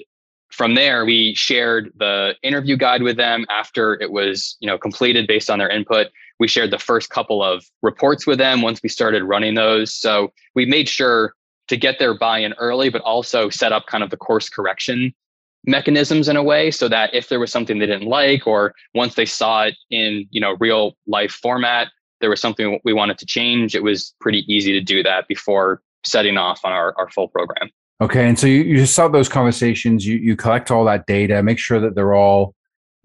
from 0.50 0.75
there, 0.75 1.06
we 1.06 1.36
shared 1.36 1.92
the 1.98 2.36
interview 2.44 2.75
guide 2.75 3.04
with 3.04 3.18
them 3.18 3.46
after 3.50 4.00
it 4.01 4.12
was 4.12 4.58
you 4.60 4.68
know 4.68 4.77
completed 4.77 5.27
based 5.27 5.50
on 5.50 5.60
their 5.60 5.70
input 5.70 6.08
we 6.39 6.48
shared 6.48 6.72
the 6.72 6.79
first 6.79 7.10
couple 7.10 7.43
of 7.43 7.63
reports 7.81 8.25
with 8.25 8.38
them 8.38 8.62
once 8.62 8.81
we 8.81 8.89
started 8.89 9.24
running 9.24 9.55
those. 9.55 9.93
So 9.93 10.31
we 10.55 10.65
made 10.65 10.88
sure 10.88 11.34
to 11.67 11.77
get 11.77 12.00
their 12.00 12.17
buy-in 12.17 12.53
early, 12.53 12.89
but 12.89 13.01
also 13.01 13.50
set 13.50 13.72
up 13.72 13.86
kind 13.88 14.03
of 14.03 14.10
the 14.10 14.17
course 14.17 14.50
correction 14.50 15.13
mechanisms 15.65 16.29
in 16.29 16.36
a 16.36 16.43
way 16.43 16.72
so 16.72 16.88
that 16.88 17.13
if 17.13 17.29
there 17.29 17.39
was 17.39 17.51
something 17.51 17.79
they 17.79 17.86
didn't 17.86 18.08
like 18.08 18.48
or 18.48 18.74
once 18.93 19.15
they 19.15 19.25
saw 19.25 19.63
it 19.63 19.75
in 19.89 20.25
you 20.31 20.39
know 20.39 20.55
real 20.60 20.96
life 21.05 21.31
format 21.31 21.89
there 22.22 22.29
was 22.29 22.39
something 22.39 22.79
we 22.86 22.93
wanted 22.93 23.17
to 23.17 23.25
change 23.25 23.75
it 23.75 23.84
was 23.84 24.15
pretty 24.22 24.46
easy 24.51 24.72
to 24.72 24.79
do 24.79 25.03
that 25.03 25.27
before 25.27 25.81
setting 26.05 26.38
off 26.38 26.62
on 26.63 26.72
our, 26.72 26.93
our 26.98 27.10
full 27.10 27.27
program 27.27 27.69
okay 28.00 28.25
and 28.25 28.39
so 28.39 28.48
you, 28.48 28.62
you 28.62 28.86
start 28.86 29.12
those 29.12 29.27
conversations 29.27 30.08
you, 30.08 30.15
you 30.15 30.36
collect 30.36 30.72
all 30.72 30.86
that 30.86 31.05
data 31.08 31.43
make 31.43 31.60
sure 31.60 31.79
that 31.79 31.93
they're 31.93 32.15
all 32.15 32.55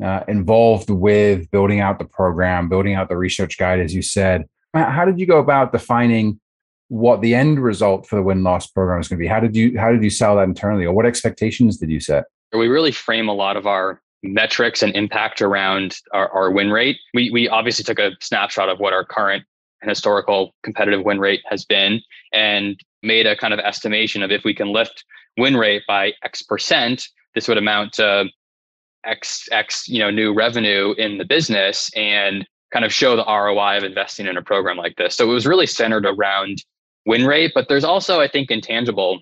uh, 0.04 0.22
involved 0.28 0.90
with 0.90 1.50
building 1.50 1.80
out 1.80 1.98
the 1.98 2.04
program, 2.04 2.68
building 2.68 2.94
out 2.94 3.08
the 3.08 3.16
research 3.16 3.56
guide, 3.56 3.80
as 3.80 3.94
you 3.94 4.02
said. 4.02 4.44
How 4.74 5.04
did 5.04 5.18
you 5.18 5.26
go 5.26 5.38
about 5.38 5.72
defining 5.72 6.40
what 6.88 7.22
the 7.22 7.34
end 7.34 7.58
result 7.62 8.06
for 8.06 8.16
the 8.16 8.22
win 8.22 8.42
loss 8.42 8.66
program 8.66 9.00
is 9.00 9.08
going 9.08 9.18
to 9.18 9.22
be? 9.22 9.26
How 9.26 9.40
did 9.40 9.56
you 9.56 9.78
how 9.78 9.90
did 9.90 10.02
you 10.02 10.10
sell 10.10 10.36
that 10.36 10.44
internally, 10.44 10.84
or 10.84 10.92
what 10.92 11.06
expectations 11.06 11.78
did 11.78 11.90
you 11.90 12.00
set? 12.00 12.24
We 12.52 12.68
really 12.68 12.92
frame 12.92 13.28
a 13.28 13.32
lot 13.32 13.56
of 13.56 13.66
our 13.66 14.00
metrics 14.22 14.82
and 14.82 14.94
impact 14.94 15.40
around 15.42 15.96
our, 16.12 16.28
our 16.30 16.50
win 16.50 16.70
rate. 16.70 16.98
We 17.14 17.30
we 17.30 17.48
obviously 17.48 17.84
took 17.84 17.98
a 17.98 18.12
snapshot 18.20 18.68
of 18.68 18.80
what 18.80 18.92
our 18.92 19.04
current 19.04 19.44
and 19.80 19.88
historical 19.88 20.54
competitive 20.62 21.04
win 21.04 21.18
rate 21.18 21.40
has 21.48 21.64
been, 21.64 22.00
and 22.32 22.78
made 23.02 23.26
a 23.26 23.36
kind 23.36 23.54
of 23.54 23.60
estimation 23.60 24.22
of 24.22 24.30
if 24.30 24.44
we 24.44 24.54
can 24.54 24.68
lift 24.68 25.04
win 25.38 25.56
rate 25.56 25.82
by 25.88 26.12
X 26.22 26.42
percent, 26.42 27.06
this 27.34 27.48
would 27.48 27.58
amount 27.58 27.94
to 27.94 28.26
X 29.04 29.48
X 29.52 29.88
you 29.88 29.98
know 29.98 30.10
new 30.10 30.32
revenue 30.32 30.94
in 30.98 31.18
the 31.18 31.24
business 31.24 31.90
and 31.94 32.46
kind 32.72 32.84
of 32.84 32.92
show 32.92 33.16
the 33.16 33.24
ROI 33.24 33.78
of 33.78 33.84
investing 33.84 34.26
in 34.26 34.36
a 34.36 34.42
program 34.42 34.76
like 34.76 34.96
this. 34.96 35.14
So 35.14 35.30
it 35.30 35.32
was 35.32 35.46
really 35.46 35.66
centered 35.66 36.06
around 36.06 36.64
win 37.06 37.24
rate, 37.24 37.52
but 37.54 37.68
there's 37.68 37.84
also 37.84 38.20
I 38.20 38.28
think 38.28 38.50
intangible 38.50 39.20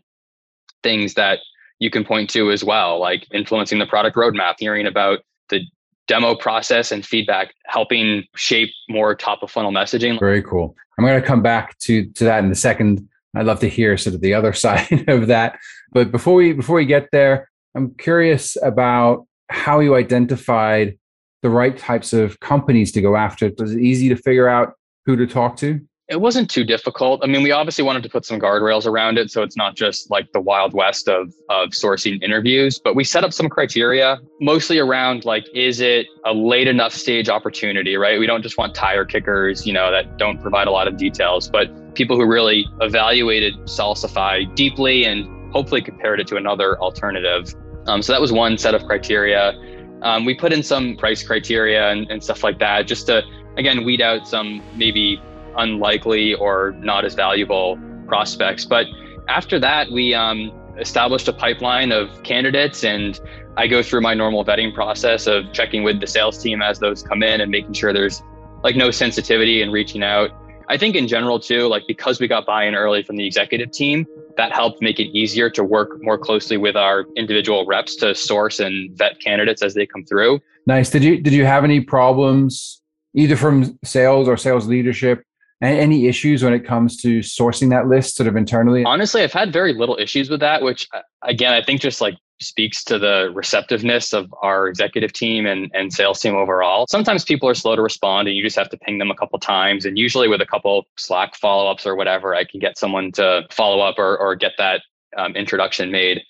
things 0.83 1.15
that 1.15 1.41
you 1.79 1.91
can 1.91 2.05
point 2.05 2.31
to 2.31 2.51
as 2.51 2.63
well, 2.63 3.01
like 3.01 3.27
influencing 3.33 3.79
the 3.79 3.87
product 3.87 4.17
roadmap, 4.17 4.55
hearing 4.59 4.87
about 4.87 5.21
the 5.49 5.61
demo 6.09 6.35
process 6.35 6.93
and 6.93 7.05
feedback 7.05 7.55
helping 7.67 8.25
shape 8.37 8.71
more 8.89 9.15
top 9.15 9.43
of 9.43 9.51
funnel 9.51 9.73
messaging. 9.73 10.19
Very 10.19 10.43
cool. 10.43 10.75
I'm 10.99 11.05
going 11.05 11.21
to 11.21 11.27
come 11.27 11.43
back 11.43 11.79
to 11.81 12.07
to 12.13 12.25
that 12.25 12.45
in 12.45 12.51
a 12.51 12.55
second. 12.55 13.09
I'd 13.35 13.47
love 13.47 13.61
to 13.61 13.69
hear 13.69 13.97
sort 13.97 14.15
of 14.15 14.21
the 14.21 14.35
other 14.35 14.53
side 14.65 15.09
of 15.09 15.27
that. 15.27 15.59
But 15.93 16.13
before 16.13 16.35
we 16.35 16.53
before 16.53 16.77
we 16.77 16.87
get 16.87 17.09
there, 17.13 17.51
I'm 17.75 17.95
curious 17.95 18.57
about 18.63 19.27
how 19.53 19.81
you 19.81 19.95
identified 19.95 20.99
the 21.43 21.51
right 21.51 21.77
types 21.77 22.13
of 22.13 22.39
companies 22.41 22.93
to 22.93 23.01
go 23.01 23.17
after. 23.17 23.51
Was 23.59 23.73
it 23.73 23.81
easy 23.81 24.09
to 24.09 24.17
figure 24.17 24.49
out 24.49 24.75
who 25.07 25.17
to 25.17 25.27
talk 25.27 25.57
to? 25.57 25.81
it 26.13 26.21
wasn't 26.21 26.51
too 26.51 26.63
difficult. 26.63 27.23
I 27.25 27.27
mean, 27.27 27.43
we 27.43 27.53
obviously 27.53 27.85
wanted 27.85 28.03
to 28.03 28.09
put 28.11 28.27
some 28.27 28.39
guardrails 28.39 28.87
around 28.87 29.17
it, 29.17 29.31
so 29.31 29.43
it's 29.43 29.57
not 29.57 29.77
just 29.77 30.11
like 30.11 30.31
the 30.33 30.41
wild 30.41 30.75
west 30.75 31.09
of 31.09 31.33
of 31.49 31.71
sourcing 31.71 32.23
interviews. 32.23 32.79
But 32.79 32.95
we 32.95 33.03
set 33.03 33.25
up 33.25 33.33
some 33.33 33.49
criteria, 33.49 34.19
mostly 34.39 34.79
around 34.79 35.25
like, 35.25 35.47
is 35.55 35.81
it 35.81 36.07
a 36.27 36.35
late 36.35 36.69
enough 36.69 36.93
stage 36.93 37.31
opportunity? 37.31 37.97
Right? 37.97 38.19
We 38.19 38.27
don't 38.27 38.43
just 38.43 38.59
want 38.59 38.75
tire 38.75 39.07
kickers, 39.07 39.67
you 39.67 39.73
know, 39.73 39.91
that 39.91 40.19
don't 40.19 40.39
provide 40.39 40.67
a 40.67 40.71
lot 40.71 40.87
of 40.87 40.99
details, 40.99 41.49
but 41.49 41.95
people 41.95 42.17
who 42.17 42.27
really 42.27 42.67
evaluated 42.83 43.55
Salsify 43.61 44.55
deeply 44.55 45.07
and 45.07 45.27
hopefully 45.51 45.81
compared 45.81 46.21
it 46.21 46.27
to 46.27 46.37
another 46.37 46.79
alternative. 46.79 47.55
Um, 47.87 48.03
so 48.03 48.13
that 48.13 48.21
was 48.21 48.33
one 48.33 48.59
set 48.59 48.75
of 48.75 48.85
criteria. 48.87 49.59
Um, 50.03 50.25
we 50.25 50.35
put 50.35 50.53
in 50.53 50.63
some 50.63 50.97
price 50.97 51.23
criteria 51.23 51.91
and, 51.91 52.11
and 52.11 52.23
stuff 52.23 52.43
like 52.43 52.59
that, 52.59 52.87
just 52.87 53.07
to 53.07 53.23
again 53.57 53.85
weed 53.85 54.01
out 54.01 54.27
some 54.27 54.63
maybe 54.77 55.21
unlikely 55.57 56.35
or 56.35 56.73
not 56.79 57.05
as 57.05 57.15
valuable 57.15 57.79
prospects. 58.07 58.65
But 58.65 58.87
after 59.29 59.59
that, 59.61 59.91
we 59.91 60.15
um, 60.15 60.53
established 60.79 61.29
a 61.29 61.33
pipeline 61.33 61.93
of 61.93 62.23
candidates 62.23 62.85
and 62.85 63.21
I 63.57 63.67
go 63.67 63.83
through 63.83 64.01
my 64.01 64.15
normal 64.15 64.45
vetting 64.45 64.75
process 64.75 65.27
of 65.27 65.53
checking 65.53 65.83
with 65.83 66.01
the 66.01 66.07
sales 66.07 66.43
team 66.43 66.63
as 66.63 66.79
those 66.79 67.03
come 67.03 67.23
in 67.23 67.41
and 67.41 67.51
making 67.51 67.75
sure 67.75 67.93
there's 67.93 68.23
like 68.63 68.77
no 68.77 68.91
sensitivity 68.91 69.63
and 69.63 69.73
reaching 69.73 70.03
out. 70.03 70.31
I 70.69 70.77
think 70.77 70.97
in 70.97 71.09
general 71.09 71.41
too, 71.41 71.67
like 71.69 71.85
because 71.87 72.21
we 72.21 72.29
got 72.29 72.47
buy-in 72.47 72.75
early 72.75 73.03
from 73.03 73.17
the 73.17 73.27
executive 73.27 73.71
team, 73.71 74.07
that 74.37 74.53
helped 74.53 74.83
make 74.83 74.99
it 74.99 75.09
easier 75.17 75.51
to 75.51 75.65
work 75.65 76.03
more 76.03 76.19
closely 76.19 76.57
with 76.57 76.77
our 76.77 77.05
individual 77.17 77.67
reps 77.67 77.97
to 77.97 78.15
source 78.15 78.61
and 78.61 78.97
vet 78.97 79.21
candidates 79.21 79.63
as 79.63 79.75
they 79.75 79.87
come 79.87 80.05
through. 80.05 80.41
Nice. 80.67 80.91
Did 80.91 81.05
you 81.05 81.21
did 81.21 81.33
you 81.33 81.45
have 81.45 81.65
any 81.65 81.81
problems 81.81 82.81
either 83.15 83.37
from 83.37 83.79
sales 83.85 84.29
or 84.29 84.37
sales 84.37 84.67
leadership 84.67 85.23
any 85.63 86.09
issues 86.09 86.43
when 86.43 86.53
it 86.53 86.65
comes 86.67 86.97
to 86.97 87.21
sourcing 87.21 87.71
that 87.71 87.87
list 87.87 88.17
sort 88.17 88.27
of 88.27 88.37
internally? 88.37 88.85
Honestly, 88.85 89.23
I've 89.23 89.33
had 89.33 89.53
very 89.53 89.73
little 89.73 89.97
issues 89.97 90.29
with 90.29 90.41
that, 90.41 90.63
which 90.63 90.89
uh, 90.93 91.01
again, 91.23 91.53
I 91.53 91.63
think 91.63 91.81
just 91.81 92.01
like 92.01 92.15
speaks 92.43 92.85
to 92.85 92.99
the 92.99 93.31
receptiveness 93.35 94.13
of 94.13 94.33
our 94.43 94.69
executive 94.69 95.13
team 95.13 95.47
and, 95.47 95.71
and 95.75 95.93
sales 95.93 96.21
team 96.21 96.35
overall. 96.35 96.87
Sometimes 96.89 97.25
people 97.25 97.49
are 97.49 97.55
slow 97.55 97.77
to 97.77 97.83
respond 97.83 98.29
and 98.29 98.37
you 98.37 98.43
just 98.43 98.57
have 98.57 98.69
to 98.71 98.77
ping 98.77 98.99
them 98.99 99.11
a 99.11 99.15
couple 99.15 99.39
times. 99.39 99.85
And 99.85 99.99
usually 99.99 100.29
with 100.29 100.41
a 100.41 100.47
couple 100.47 100.85
Slack 100.99 101.35
follow 101.37 101.71
ups 101.71 101.87
or 101.87 101.97
whatever, 101.97 102.35
I 102.35 102.45
can 102.45 102.61
get 102.61 102.79
someone 102.79 103.13
to 103.13 103.43
follow 103.51 103.81
up 103.81 103.99
or, 103.99 104.17
or 104.19 104.35
get 104.35 104.53
that 104.59 104.83
um, 105.17 105.37
introduction 105.37 105.91
made 105.91 106.23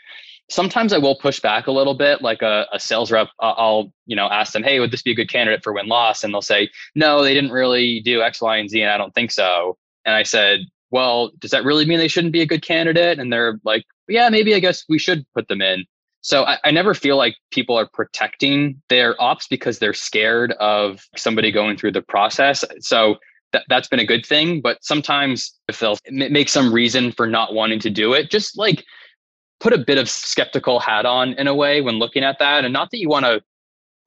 sometimes 0.52 0.92
I 0.92 0.98
will 0.98 1.16
push 1.16 1.40
back 1.40 1.66
a 1.66 1.72
little 1.72 1.94
bit, 1.94 2.22
like 2.22 2.42
a, 2.42 2.66
a 2.72 2.78
sales 2.78 3.10
rep. 3.10 3.28
I'll, 3.40 3.92
you 4.06 4.14
know, 4.14 4.28
ask 4.28 4.52
them, 4.52 4.62
hey, 4.62 4.80
would 4.80 4.90
this 4.90 5.02
be 5.02 5.12
a 5.12 5.14
good 5.14 5.30
candidate 5.30 5.64
for 5.64 5.72
win 5.72 5.86
loss? 5.86 6.22
And 6.22 6.32
they'll 6.32 6.42
say, 6.42 6.70
no, 6.94 7.22
they 7.22 7.34
didn't 7.34 7.52
really 7.52 8.00
do 8.00 8.22
X, 8.22 8.40
Y, 8.40 8.56
and 8.56 8.68
Z, 8.68 8.82
and 8.82 8.90
I 8.90 8.98
don't 8.98 9.14
think 9.14 9.30
so. 9.30 9.78
And 10.04 10.14
I 10.14 10.22
said, 10.22 10.60
well, 10.90 11.30
does 11.38 11.50
that 11.52 11.64
really 11.64 11.86
mean 11.86 11.98
they 11.98 12.08
shouldn't 12.08 12.32
be 12.32 12.42
a 12.42 12.46
good 12.46 12.62
candidate? 12.62 13.18
And 13.18 13.32
they're 13.32 13.58
like, 13.64 13.84
yeah, 14.08 14.28
maybe 14.28 14.54
I 14.54 14.60
guess 14.60 14.84
we 14.88 14.98
should 14.98 15.24
put 15.34 15.48
them 15.48 15.62
in. 15.62 15.84
So 16.22 16.44
I, 16.44 16.58
I 16.64 16.70
never 16.70 16.94
feel 16.94 17.16
like 17.16 17.36
people 17.50 17.76
are 17.76 17.88
protecting 17.92 18.80
their 18.88 19.20
ops 19.20 19.46
because 19.48 19.78
they're 19.78 19.92
scared 19.92 20.52
of 20.52 21.04
somebody 21.16 21.50
going 21.50 21.76
through 21.76 21.92
the 21.92 22.02
process. 22.02 22.64
So 22.80 23.16
that, 23.52 23.64
that's 23.68 23.88
been 23.88 23.98
a 23.98 24.06
good 24.06 24.24
thing. 24.24 24.60
But 24.60 24.82
sometimes 24.82 25.52
if 25.68 25.80
they'll 25.80 25.98
make 26.10 26.48
some 26.48 26.72
reason 26.72 27.12
for 27.12 27.26
not 27.26 27.54
wanting 27.54 27.80
to 27.80 27.90
do 27.90 28.12
it, 28.12 28.30
just 28.30 28.56
like 28.56 28.84
put 29.60 29.72
a 29.72 29.78
bit 29.78 29.98
of 29.98 30.08
skeptical 30.08 30.80
hat 30.80 31.06
on 31.06 31.34
in 31.34 31.48
a 31.48 31.54
way 31.54 31.80
when 31.80 31.98
looking 31.98 32.22
at 32.22 32.38
that. 32.38 32.64
And 32.64 32.72
not 32.72 32.90
that 32.92 32.98
you 32.98 33.08
want 33.08 33.24
to 33.26 33.42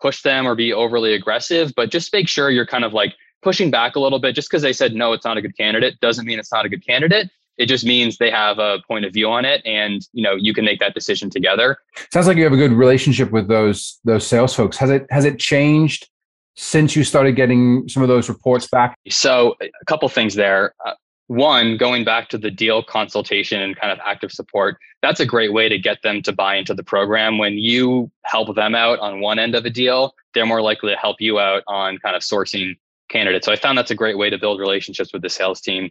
push 0.02 0.22
them 0.22 0.48
or 0.48 0.56
be 0.56 0.74
overly 0.74 1.14
aggressive, 1.14 1.74
but 1.76 1.92
just 1.92 2.12
make 2.12 2.28
sure 2.28 2.50
you're 2.50 2.66
kind 2.66 2.84
of 2.84 2.94
like 2.94 3.14
pushing 3.42 3.70
back 3.70 3.96
a 3.96 4.00
little 4.00 4.20
bit. 4.20 4.36
Just 4.36 4.50
because 4.50 4.62
they 4.62 4.74
said 4.74 4.94
no, 4.94 5.14
it's 5.14 5.26
not 5.26 5.38
a 5.38 5.42
good 5.42 5.56
candidate 5.58 6.00
doesn't 6.00 6.26
mean 6.26 6.40
it's 6.40 6.52
not 6.52 6.66
a 6.66 6.70
good 6.70 6.86
candidate. 6.86 7.30
It 7.58 7.68
just 7.68 7.86
means 7.86 8.18
they 8.18 8.32
have 8.32 8.60
a 8.60 8.80
point 8.88 9.06
of 9.06 9.14
view 9.14 9.30
on 9.30 9.46
it, 9.46 9.62
and 9.66 10.06
you 10.14 10.24
know 10.24 10.36
you 10.36 10.54
can 10.54 10.66
make 10.66 10.80
that 10.80 10.94
decision 10.94 11.30
together. 11.30 11.78
Sounds 12.12 12.28
like 12.28 12.38
you 12.38 12.44
have 12.44 12.54
a 12.54 12.58
good 12.58 12.72
relationship 12.72 13.32
with 13.32 13.48
those 13.48 14.00
those 14.04 14.26
sales 14.26 14.54
folks. 14.54 14.78
Has 14.78 14.90
it 14.90 15.06
has 15.10 15.26
it 15.26 15.40
changed 15.40 16.10
since 16.56 16.96
you 16.96 17.04
started 17.04 17.36
getting 17.36 17.88
some 17.88 18.04
of 18.04 18.10
those 18.10 18.30
reports 18.30 18.68
back? 18.68 18.98
So 19.10 19.56
a 19.62 19.86
couple 19.86 20.08
things 20.10 20.36
there. 20.36 20.74
Uh, 20.86 20.94
one, 21.28 21.78
going 21.78 22.06
back 22.06 22.30
to 22.30 22.38
the 22.38 22.52
deal 22.52 22.84
consultation 22.84 23.60
and 23.62 23.76
kind 23.76 23.92
of 23.92 24.00
active 24.06 24.32
support, 24.32 24.78
that's 25.02 25.20
a 25.20 25.26
great 25.26 25.54
way 25.54 25.68
to 25.68 25.78
get 25.80 26.02
them 26.04 26.22
to 26.22 26.32
buy 26.32 26.56
into 26.56 26.74
the 26.74 26.84
program. 26.84 27.40
When 27.40 27.54
you 27.54 28.12
help 28.26 28.56
them 28.56 28.76
out 28.76 29.00
on 29.00 29.22
one 29.22 29.40
end 29.40 29.56
of 29.56 29.66
a 29.66 29.72
deal, 29.72 30.14
they're 30.34 30.46
more 30.46 30.62
likely 30.62 30.92
to 30.92 30.98
help 30.98 31.18
you 31.20 31.40
out 31.40 31.64
on 31.68 31.98
kind 31.98 32.16
of 32.16 32.22
sourcing 32.22 32.76
candidates. 33.10 33.46
So 33.46 33.52
I 33.52 33.56
found 33.56 33.78
that's 33.78 33.92
a 33.92 33.96
great 33.96 34.18
way 34.18 34.30
to 34.30 34.38
build 34.38 34.60
relationships 34.60 35.14
with 35.14 35.22
the 35.22 35.30
sales 35.30 35.62
team. 35.62 35.90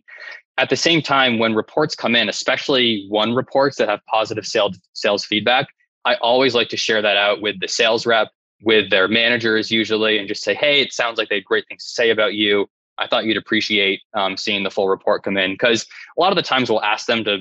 At 0.56 0.70
the 0.70 0.76
same 0.76 1.02
time, 1.02 1.38
when 1.38 1.54
reports 1.54 1.96
come 1.96 2.14
in, 2.14 2.28
especially 2.28 3.06
one 3.08 3.34
reports 3.34 3.76
that 3.78 3.88
have 3.88 4.00
positive 4.06 4.46
sales 4.46 4.78
sales 4.92 5.24
feedback, 5.24 5.66
I 6.04 6.14
always 6.16 6.54
like 6.54 6.68
to 6.68 6.76
share 6.76 7.02
that 7.02 7.16
out 7.16 7.40
with 7.40 7.58
the 7.60 7.68
sales 7.68 8.06
rep, 8.06 8.28
with 8.62 8.90
their 8.90 9.08
managers 9.08 9.70
usually, 9.70 10.18
and 10.18 10.28
just 10.28 10.42
say, 10.42 10.54
hey, 10.54 10.80
it 10.80 10.92
sounds 10.92 11.18
like 11.18 11.28
they 11.28 11.36
had 11.36 11.44
great 11.44 11.66
things 11.68 11.84
to 11.84 11.90
say 11.90 12.10
about 12.10 12.34
you 12.34 12.68
I 12.98 13.06
thought 13.06 13.24
you'd 13.24 13.36
appreciate 13.36 14.02
um, 14.14 14.36
seeing 14.36 14.62
the 14.62 14.70
full 14.70 14.88
report 14.88 15.24
come 15.24 15.36
in 15.36 15.52
because 15.52 15.86
a 16.16 16.20
lot 16.20 16.32
of 16.32 16.36
the 16.36 16.42
times 16.42 16.70
we'll 16.70 16.82
ask 16.82 17.06
them 17.06 17.24
to, 17.24 17.38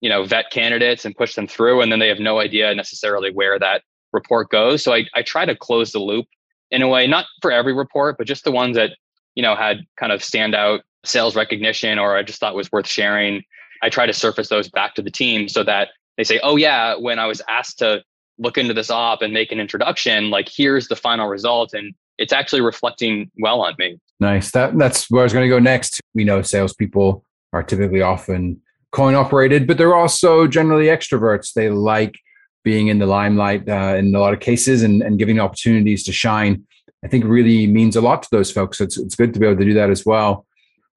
you 0.00 0.08
know, 0.08 0.24
vet 0.24 0.50
candidates 0.50 1.04
and 1.04 1.16
push 1.16 1.34
them 1.34 1.46
through, 1.46 1.80
and 1.80 1.90
then 1.90 1.98
they 1.98 2.08
have 2.08 2.18
no 2.18 2.38
idea 2.40 2.74
necessarily 2.74 3.32
where 3.32 3.58
that 3.58 3.82
report 4.12 4.50
goes. 4.50 4.82
So 4.82 4.92
I, 4.92 5.06
I 5.14 5.22
try 5.22 5.44
to 5.44 5.54
close 5.54 5.92
the 5.92 5.98
loop 5.98 6.26
in 6.70 6.82
a 6.82 6.88
way, 6.88 7.06
not 7.06 7.26
for 7.42 7.50
every 7.50 7.72
report, 7.72 8.18
but 8.18 8.26
just 8.26 8.44
the 8.44 8.50
ones 8.50 8.76
that, 8.76 8.90
you 9.34 9.42
know, 9.42 9.56
had 9.56 9.84
kind 9.98 10.12
of 10.12 10.20
standout 10.20 10.80
sales 11.04 11.36
recognition 11.36 11.98
or 11.98 12.16
I 12.16 12.22
just 12.22 12.40
thought 12.40 12.54
was 12.54 12.70
worth 12.70 12.86
sharing. 12.86 13.42
I 13.82 13.88
try 13.88 14.06
to 14.06 14.12
surface 14.12 14.48
those 14.48 14.68
back 14.68 14.94
to 14.94 15.02
the 15.02 15.10
team 15.10 15.48
so 15.48 15.62
that 15.64 15.88
they 16.16 16.24
say, 16.24 16.40
oh, 16.42 16.56
yeah, 16.56 16.94
when 16.96 17.18
I 17.18 17.26
was 17.26 17.40
asked 17.48 17.78
to 17.78 18.02
look 18.38 18.58
into 18.58 18.74
this 18.74 18.90
op 18.90 19.22
and 19.22 19.32
make 19.32 19.52
an 19.52 19.60
introduction, 19.60 20.30
like 20.30 20.48
here's 20.48 20.88
the 20.88 20.96
final 20.96 21.28
result. 21.28 21.72
And 21.72 21.94
it's 22.18 22.32
actually 22.32 22.60
reflecting 22.60 23.30
well 23.38 23.62
on 23.62 23.74
me. 23.78 23.98
Nice. 24.18 24.50
That 24.50 24.76
that's 24.76 25.10
where 25.10 25.22
I 25.22 25.24
was 25.24 25.32
going 25.32 25.46
to 25.46 25.48
go 25.48 25.58
next. 25.58 26.00
We 26.14 26.24
know 26.24 26.42
salespeople 26.42 27.24
are 27.52 27.62
typically 27.62 28.02
often 28.02 28.60
coin 28.92 29.14
operated, 29.14 29.66
but 29.66 29.78
they're 29.78 29.94
also 29.94 30.46
generally 30.46 30.86
extroverts. 30.86 31.54
They 31.54 31.70
like 31.70 32.18
being 32.62 32.88
in 32.88 32.98
the 32.98 33.06
limelight 33.06 33.66
uh, 33.68 33.94
in 33.96 34.14
a 34.14 34.18
lot 34.18 34.34
of 34.34 34.40
cases 34.40 34.82
and, 34.82 35.02
and 35.02 35.18
giving 35.18 35.40
opportunities 35.40 36.04
to 36.04 36.12
shine. 36.12 36.64
I 37.02 37.08
think 37.08 37.24
really 37.24 37.66
means 37.66 37.96
a 37.96 38.02
lot 38.02 38.22
to 38.22 38.28
those 38.30 38.50
folks. 38.50 38.78
So 38.78 38.84
it's 38.84 38.98
it's 38.98 39.14
good 39.14 39.32
to 39.32 39.40
be 39.40 39.46
able 39.46 39.58
to 39.58 39.64
do 39.64 39.74
that 39.74 39.88
as 39.88 40.04
well. 40.04 40.44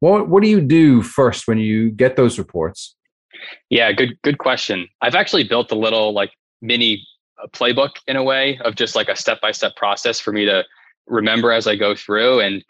What 0.04 0.28
what 0.28 0.44
do 0.44 0.50
you 0.50 0.60
do 0.60 1.02
first 1.02 1.48
when 1.48 1.60
you 1.60 1.90
get 1.90 2.18
those 2.18 2.38
reports? 2.38 2.98
Yeah, 3.70 3.94
good 3.94 4.22
good 4.22 4.38
question. 4.38 4.90
I've 5.02 5.16
actually 5.16 5.46
built 5.46 5.72
a 5.72 5.76
little 5.76 6.12
like 6.12 6.32
mini 6.62 7.08
uh, 7.42 7.48
playbook 7.54 7.92
in 8.06 8.18
a 8.18 8.24
way 8.24 8.60
of 8.66 8.76
just 8.76 8.98
like 8.98 9.08
a 9.08 9.16
step 9.16 9.40
by 9.40 9.52
step 9.54 9.78
process 9.78 10.20
for 10.20 10.34
me 10.34 10.44
to 10.44 10.66
remember 11.08 11.54
as 11.54 11.68
I 11.68 11.78
go 11.78 11.96
through. 11.96 12.42
And 12.42 12.66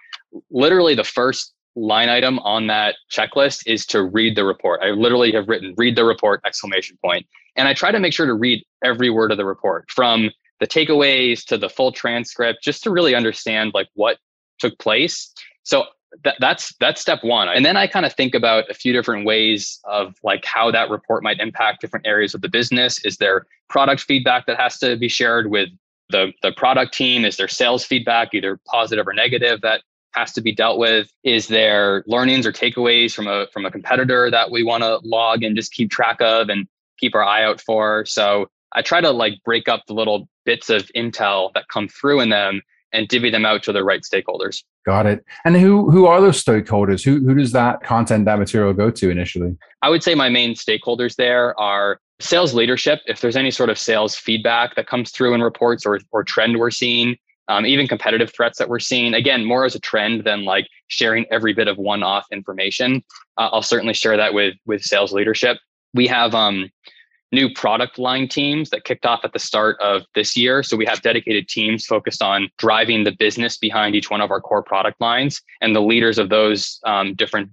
literally 0.51 0.93
the 0.93 1.03
first 1.03 1.55
line 1.75 2.07
item 2.07 2.37
on 2.37 2.67
that 2.67 2.97
checklist 3.11 3.63
is 3.65 3.87
to 3.87 4.03
read 4.03 4.37
the 4.37 4.45
report. 4.45 4.81
I 4.83 4.91
literally 4.91 5.31
have 5.31 5.49
written 5.49 5.73
read 5.75 5.95
the 5.95 6.05
report 6.05 6.39
exclamation 6.45 6.99
point. 7.03 7.25
And 7.55 7.67
I 7.67 7.73
try 7.73 7.91
to 7.91 7.99
make 7.99 8.13
sure 8.13 8.27
to 8.27 8.35
read 8.35 8.63
every 8.85 9.09
word 9.09 9.31
of 9.31 9.39
the 9.39 9.45
report 9.45 9.89
from 9.89 10.29
the 10.59 10.67
takeaways 10.67 11.43
to 11.45 11.57
the 11.57 11.67
full 11.67 11.91
transcript 11.91 12.61
just 12.61 12.83
to 12.83 12.91
really 12.91 13.15
understand 13.15 13.71
like 13.73 13.87
what 13.95 14.19
took 14.59 14.77
place. 14.77 15.33
So 15.63 15.85
that, 16.23 16.35
that's 16.39 16.73
that's 16.79 17.01
step 17.01 17.23
one. 17.23 17.49
And 17.49 17.65
then 17.65 17.77
i 17.77 17.87
kind 17.87 18.05
of 18.05 18.13
think 18.13 18.35
about 18.35 18.69
a 18.69 18.73
few 18.73 18.93
different 18.93 19.25
ways 19.25 19.79
of 19.85 20.15
like 20.23 20.45
how 20.45 20.71
that 20.71 20.89
report 20.89 21.23
might 21.23 21.39
impact 21.39 21.81
different 21.81 22.05
areas 22.05 22.33
of 22.33 22.41
the 22.41 22.49
business. 22.49 23.03
Is 23.03 23.17
there 23.17 23.45
product 23.69 24.01
feedback 24.01 24.45
that 24.45 24.59
has 24.59 24.77
to 24.79 24.95
be 24.95 25.07
shared 25.07 25.49
with 25.49 25.69
the 26.09 26.31
the 26.41 26.51
product 26.53 26.93
team? 26.93 27.25
Is 27.25 27.37
there 27.37 27.47
sales 27.47 27.83
feedback 27.83 28.33
either 28.33 28.59
positive 28.67 29.07
or 29.07 29.13
negative 29.13 29.61
that 29.61 29.81
has 30.13 30.31
to 30.33 30.41
be 30.41 30.53
dealt 30.53 30.77
with? 30.77 31.11
Is 31.23 31.47
there 31.47 32.03
learnings 32.07 32.45
or 32.45 32.51
takeaways 32.51 33.13
from 33.13 33.27
a 33.27 33.47
from 33.51 33.65
a 33.65 33.71
competitor 33.71 34.29
that 34.29 34.51
we 34.51 34.63
want 34.63 34.83
to 34.83 34.99
log 35.03 35.43
and 35.43 35.55
just 35.55 35.73
keep 35.73 35.89
track 35.89 36.21
of 36.21 36.49
and 36.49 36.67
keep 36.99 37.15
our 37.15 37.23
eye 37.23 37.43
out 37.43 37.59
for? 37.61 38.05
So 38.05 38.49
i 38.75 38.81
try 38.81 39.01
to 39.01 39.11
like 39.11 39.33
break 39.45 39.67
up 39.67 39.83
the 39.87 39.93
little 39.93 40.27
bits 40.45 40.69
of 40.69 40.91
intel 40.95 41.53
that 41.53 41.67
come 41.67 41.87
through 41.87 42.19
in 42.19 42.29
them 42.29 42.61
and 42.93 43.07
divvy 43.07 43.29
them 43.29 43.45
out 43.45 43.63
to 43.63 43.71
the 43.71 43.83
right 43.83 44.01
stakeholders 44.01 44.63
got 44.85 45.05
it 45.05 45.23
and 45.45 45.55
who 45.57 45.89
who 45.89 46.05
are 46.05 46.21
those 46.21 46.43
stakeholders 46.43 47.03
who 47.03 47.19
who 47.25 47.35
does 47.35 47.51
that 47.51 47.81
content 47.83 48.25
that 48.25 48.39
material 48.39 48.73
go 48.73 48.89
to 48.89 49.09
initially 49.09 49.55
i 49.81 49.89
would 49.89 50.03
say 50.03 50.15
my 50.15 50.29
main 50.29 50.53
stakeholders 50.53 51.15
there 51.15 51.59
are 51.59 51.99
sales 52.19 52.53
leadership 52.53 53.01
if 53.07 53.19
there's 53.19 53.35
any 53.35 53.51
sort 53.51 53.69
of 53.69 53.77
sales 53.77 54.15
feedback 54.15 54.75
that 54.75 54.87
comes 54.87 55.11
through 55.11 55.33
in 55.33 55.41
reports 55.41 55.85
or 55.85 55.99
or 56.11 56.23
trend 56.23 56.57
we're 56.57 56.71
seeing 56.71 57.17
um, 57.47 57.65
even 57.65 57.87
competitive 57.87 58.31
threats 58.33 58.57
that 58.57 58.69
we're 58.69 58.79
seeing. 58.79 59.13
Again, 59.13 59.43
more 59.43 59.65
as 59.65 59.75
a 59.75 59.79
trend 59.79 60.23
than 60.23 60.45
like 60.45 60.67
sharing 60.87 61.25
every 61.31 61.53
bit 61.53 61.67
of 61.67 61.77
one-off 61.77 62.25
information. 62.31 63.03
Uh, 63.37 63.49
I'll 63.51 63.61
certainly 63.61 63.93
share 63.93 64.17
that 64.17 64.33
with 64.33 64.55
with 64.65 64.81
sales 64.81 65.11
leadership. 65.11 65.57
We 65.93 66.07
have 66.07 66.33
um, 66.33 66.69
new 67.33 67.51
product 67.53 67.97
line 67.97 68.27
teams 68.27 68.69
that 68.69 68.85
kicked 68.85 69.05
off 69.05 69.25
at 69.25 69.33
the 69.33 69.39
start 69.39 69.77
of 69.81 70.03
this 70.15 70.37
year. 70.37 70.63
So 70.63 70.77
we 70.77 70.85
have 70.85 71.01
dedicated 71.01 71.49
teams 71.49 71.85
focused 71.85 72.21
on 72.21 72.49
driving 72.57 73.03
the 73.03 73.11
business 73.11 73.57
behind 73.57 73.95
each 73.95 74.09
one 74.09 74.21
of 74.21 74.31
our 74.31 74.39
core 74.39 74.63
product 74.63 75.01
lines, 75.01 75.41
and 75.59 75.75
the 75.75 75.81
leaders 75.81 76.17
of 76.19 76.29
those 76.29 76.79
um, 76.85 77.15
different 77.15 77.49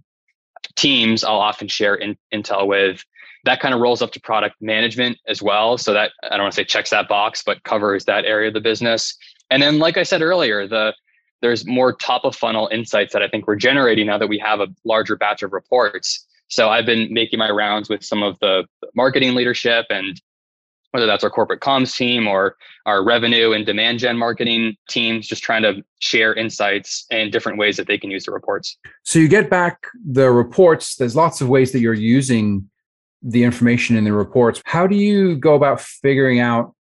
teams 0.76 1.24
I'll 1.24 1.40
often 1.40 1.66
share 1.66 1.94
in, 1.94 2.16
intel 2.32 2.66
with. 2.66 3.02
That 3.44 3.60
kind 3.60 3.74
of 3.74 3.80
rolls 3.80 4.02
up 4.02 4.12
to 4.12 4.20
product 4.20 4.56
management 4.60 5.16
as 5.26 5.42
well. 5.42 5.78
So 5.78 5.94
that 5.94 6.12
I 6.22 6.36
don't 6.36 6.42
want 6.42 6.52
to 6.52 6.56
say 6.56 6.64
checks 6.64 6.90
that 6.90 7.08
box, 7.08 7.42
but 7.44 7.64
covers 7.64 8.04
that 8.04 8.26
area 8.26 8.48
of 8.48 8.54
the 8.54 8.60
business. 8.60 9.16
And 9.50 9.62
then, 9.62 9.78
like 9.78 9.96
I 9.96 10.02
said 10.02 10.20
earlier, 10.20 10.68
the 10.68 10.94
there's 11.40 11.66
more 11.66 11.94
top 11.94 12.24
of 12.24 12.36
funnel 12.36 12.68
insights 12.70 13.14
that 13.14 13.22
I 13.22 13.28
think 13.28 13.46
we're 13.46 13.56
generating 13.56 14.06
now 14.06 14.18
that 14.18 14.28
we 14.28 14.38
have 14.38 14.60
a 14.60 14.68
larger 14.84 15.16
batch 15.16 15.42
of 15.42 15.54
reports. 15.54 16.26
So 16.50 16.68
I've 16.68 16.86
been 16.86 17.12
making 17.12 17.38
my 17.38 17.50
rounds 17.50 17.88
with 17.88 18.04
some 18.04 18.22
of 18.22 18.38
the 18.40 18.66
marketing 18.94 19.34
leadership 19.34 19.86
and 19.88 20.20
whether 20.90 21.06
that's 21.06 21.22
our 21.22 21.30
corporate 21.30 21.60
comms 21.60 21.94
team 21.96 22.26
or 22.26 22.56
our 22.84 23.04
revenue 23.04 23.52
and 23.52 23.64
demand 23.64 24.00
gen 24.00 24.18
marketing 24.18 24.76
teams, 24.88 25.28
just 25.28 25.42
trying 25.42 25.62
to 25.62 25.84
share 26.00 26.34
insights 26.34 27.06
and 27.12 27.30
different 27.30 27.58
ways 27.58 27.76
that 27.76 27.86
they 27.86 27.96
can 27.96 28.10
use 28.10 28.24
the 28.24 28.32
reports. 28.32 28.76
So 29.04 29.20
you 29.20 29.28
get 29.28 29.48
back 29.48 29.86
the 30.04 30.30
reports. 30.32 30.96
There's 30.96 31.14
lots 31.14 31.40
of 31.40 31.48
ways 31.48 31.70
that 31.72 31.78
you're 31.78 31.94
using 31.94 32.68
the 33.22 33.44
information 33.44 33.96
in 33.96 34.02
the 34.02 34.12
reports. 34.12 34.60
How 34.64 34.88
do 34.88 34.96
you 34.96 35.36
go 35.36 35.54
about 35.54 35.80
figuring 35.80 36.40
out 36.40 36.74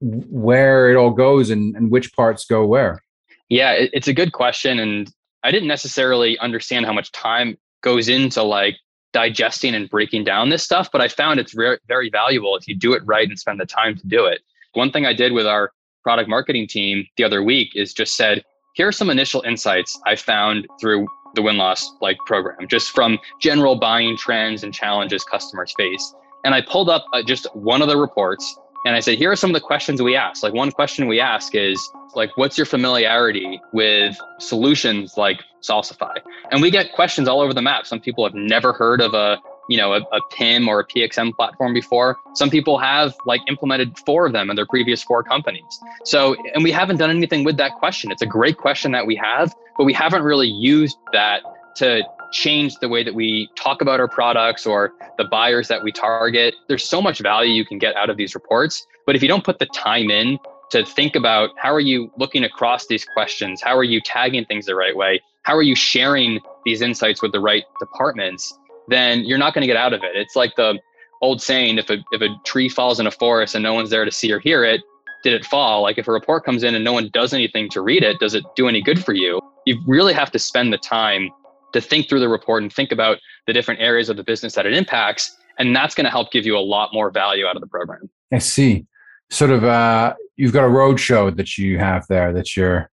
where 0.00 0.90
it 0.90 0.96
all 0.96 1.10
goes 1.10 1.50
and, 1.50 1.76
and 1.76 1.90
which 1.90 2.12
parts 2.14 2.46
go 2.46 2.66
where? 2.66 3.00
Yeah, 3.48 3.72
it, 3.72 3.90
it's 3.92 4.08
a 4.08 4.14
good 4.14 4.32
question. 4.32 4.80
And 4.80 5.12
I 5.44 5.52
didn't 5.52 5.68
necessarily 5.68 6.36
understand 6.38 6.86
how 6.86 6.92
much 6.92 7.12
time 7.12 7.56
goes 7.82 8.08
into 8.08 8.42
like 8.42 8.76
digesting 9.12 9.74
and 9.74 9.90
breaking 9.90 10.24
down 10.24 10.48
this 10.48 10.62
stuff, 10.62 10.90
but 10.92 11.00
I 11.00 11.08
found 11.08 11.40
it's 11.40 11.52
very, 11.52 11.78
very 11.88 12.10
valuable 12.10 12.56
if 12.56 12.68
you 12.68 12.76
do 12.76 12.92
it 12.92 13.02
right 13.04 13.28
and 13.28 13.38
spend 13.38 13.60
the 13.60 13.66
time 13.66 13.96
to 13.96 14.06
do 14.06 14.26
it. 14.26 14.40
One 14.74 14.92
thing 14.92 15.06
I 15.06 15.12
did 15.12 15.32
with 15.32 15.46
our 15.46 15.72
product 16.02 16.28
marketing 16.28 16.66
team 16.68 17.06
the 17.16 17.24
other 17.24 17.42
week 17.42 17.74
is 17.74 17.92
just 17.92 18.16
said, 18.16 18.44
here 18.74 18.88
are 18.88 18.92
some 18.92 19.10
initial 19.10 19.42
insights 19.42 19.98
I 20.06 20.14
found 20.14 20.66
through 20.80 21.08
the 21.34 21.42
win 21.42 21.56
loss 21.56 21.92
like 22.00 22.18
program, 22.26 22.68
just 22.68 22.90
from 22.90 23.18
general 23.40 23.76
buying 23.76 24.16
trends 24.16 24.62
and 24.62 24.72
challenges 24.72 25.24
customers 25.24 25.74
face. 25.76 26.14
And 26.44 26.54
I 26.54 26.60
pulled 26.62 26.88
up 26.88 27.04
uh, 27.12 27.22
just 27.22 27.46
one 27.54 27.82
of 27.82 27.88
the 27.88 27.96
reports 27.96 28.56
and 28.84 28.96
I 28.96 29.00
said, 29.00 29.18
here 29.18 29.30
are 29.30 29.36
some 29.36 29.50
of 29.50 29.54
the 29.54 29.60
questions 29.60 30.00
we 30.00 30.16
ask. 30.16 30.42
Like 30.42 30.54
one 30.54 30.72
question 30.72 31.06
we 31.06 31.20
ask 31.20 31.54
is 31.54 31.92
like, 32.14 32.34
what's 32.36 32.56
your 32.56 32.64
familiarity 32.64 33.60
with 33.72 34.16
solutions 34.38 35.16
like 35.16 35.42
Salsify? 35.62 36.16
And 36.50 36.62
we 36.62 36.70
get 36.70 36.92
questions 36.92 37.28
all 37.28 37.40
over 37.40 37.52
the 37.52 37.62
map. 37.62 37.86
Some 37.86 38.00
people 38.00 38.24
have 38.24 38.34
never 38.34 38.72
heard 38.72 39.02
of 39.02 39.12
a, 39.12 39.38
you 39.68 39.76
know, 39.76 39.92
a, 39.92 39.98
a 39.98 40.20
PIM 40.30 40.66
or 40.66 40.80
a 40.80 40.86
PXM 40.86 41.34
platform 41.34 41.74
before. 41.74 42.16
Some 42.34 42.48
people 42.48 42.78
have 42.78 43.14
like 43.26 43.42
implemented 43.48 43.98
four 43.98 44.26
of 44.26 44.32
them 44.32 44.48
in 44.48 44.56
their 44.56 44.66
previous 44.66 45.02
four 45.02 45.22
companies. 45.22 45.78
So, 46.04 46.34
and 46.54 46.64
we 46.64 46.70
haven't 46.70 46.96
done 46.96 47.10
anything 47.10 47.44
with 47.44 47.58
that 47.58 47.74
question. 47.74 48.10
It's 48.10 48.22
a 48.22 48.26
great 48.26 48.56
question 48.56 48.92
that 48.92 49.06
we 49.06 49.14
have, 49.16 49.54
but 49.76 49.84
we 49.84 49.92
haven't 49.92 50.22
really 50.22 50.48
used 50.48 50.96
that 51.12 51.42
to 51.76 52.02
change 52.32 52.76
the 52.76 52.88
way 52.88 53.02
that 53.04 53.14
we 53.14 53.48
talk 53.56 53.80
about 53.82 54.00
our 54.00 54.08
products 54.08 54.66
or 54.66 54.92
the 55.18 55.24
buyers 55.24 55.68
that 55.68 55.82
we 55.82 55.92
target. 55.92 56.54
There's 56.68 56.88
so 56.88 57.02
much 57.02 57.20
value 57.20 57.52
you 57.52 57.64
can 57.64 57.78
get 57.78 57.96
out 57.96 58.10
of 58.10 58.16
these 58.16 58.34
reports. 58.34 58.86
But 59.06 59.16
if 59.16 59.22
you 59.22 59.28
don't 59.28 59.44
put 59.44 59.58
the 59.58 59.66
time 59.66 60.10
in 60.10 60.38
to 60.70 60.84
think 60.84 61.16
about 61.16 61.50
how 61.56 61.72
are 61.72 61.80
you 61.80 62.10
looking 62.16 62.44
across 62.44 62.86
these 62.86 63.04
questions, 63.04 63.60
how 63.60 63.76
are 63.76 63.84
you 63.84 64.00
tagging 64.00 64.44
things 64.44 64.66
the 64.66 64.74
right 64.74 64.96
way, 64.96 65.20
how 65.42 65.56
are 65.56 65.62
you 65.62 65.74
sharing 65.74 66.40
these 66.64 66.80
insights 66.80 67.22
with 67.22 67.32
the 67.32 67.40
right 67.40 67.64
departments, 67.80 68.56
then 68.88 69.24
you're 69.24 69.38
not 69.38 69.54
going 69.54 69.62
to 69.62 69.66
get 69.66 69.76
out 69.76 69.92
of 69.92 70.02
it. 70.04 70.12
It's 70.14 70.36
like 70.36 70.54
the 70.56 70.78
old 71.22 71.42
saying 71.42 71.78
if 71.78 71.90
a 71.90 71.98
if 72.12 72.22
a 72.22 72.28
tree 72.44 72.68
falls 72.68 73.00
in 73.00 73.06
a 73.06 73.10
forest 73.10 73.54
and 73.54 73.62
no 73.62 73.74
one's 73.74 73.90
there 73.90 74.04
to 74.04 74.10
see 74.10 74.32
or 74.32 74.38
hear 74.38 74.64
it, 74.64 74.80
did 75.22 75.32
it 75.32 75.44
fall? 75.44 75.82
Like 75.82 75.98
if 75.98 76.08
a 76.08 76.12
report 76.12 76.44
comes 76.44 76.62
in 76.62 76.74
and 76.74 76.84
no 76.84 76.92
one 76.92 77.10
does 77.12 77.32
anything 77.32 77.68
to 77.70 77.80
read 77.80 78.02
it, 78.02 78.18
does 78.20 78.34
it 78.34 78.44
do 78.56 78.68
any 78.68 78.80
good 78.80 79.04
for 79.04 79.12
you? 79.12 79.40
You 79.66 79.80
really 79.86 80.12
have 80.12 80.30
to 80.32 80.38
spend 80.38 80.72
the 80.72 80.78
time 80.78 81.30
to 81.72 81.80
think 81.80 82.08
through 82.08 82.20
the 82.20 82.28
report 82.28 82.62
and 82.62 82.72
think 82.72 82.92
about 82.92 83.18
the 83.46 83.52
different 83.52 83.80
areas 83.80 84.08
of 84.08 84.16
the 84.16 84.24
business 84.24 84.54
that 84.54 84.66
it 84.66 84.72
impacts. 84.72 85.36
And 85.58 85.74
that's 85.74 85.94
going 85.94 86.04
to 86.04 86.10
help 86.10 86.32
give 86.32 86.46
you 86.46 86.56
a 86.56 86.60
lot 86.60 86.90
more 86.92 87.10
value 87.10 87.46
out 87.46 87.56
of 87.56 87.60
the 87.60 87.68
program. 87.68 88.08
I 88.32 88.38
see. 88.38 88.86
Sort 89.30 89.50
of, 89.50 89.64
uh, 89.64 90.14
you've 90.36 90.52
got 90.52 90.64
a 90.64 90.68
roadshow 90.68 91.34
that 91.36 91.58
you 91.58 91.78
have 91.78 92.06
there 92.08 92.32
that 92.32 92.56
you're 92.56 92.90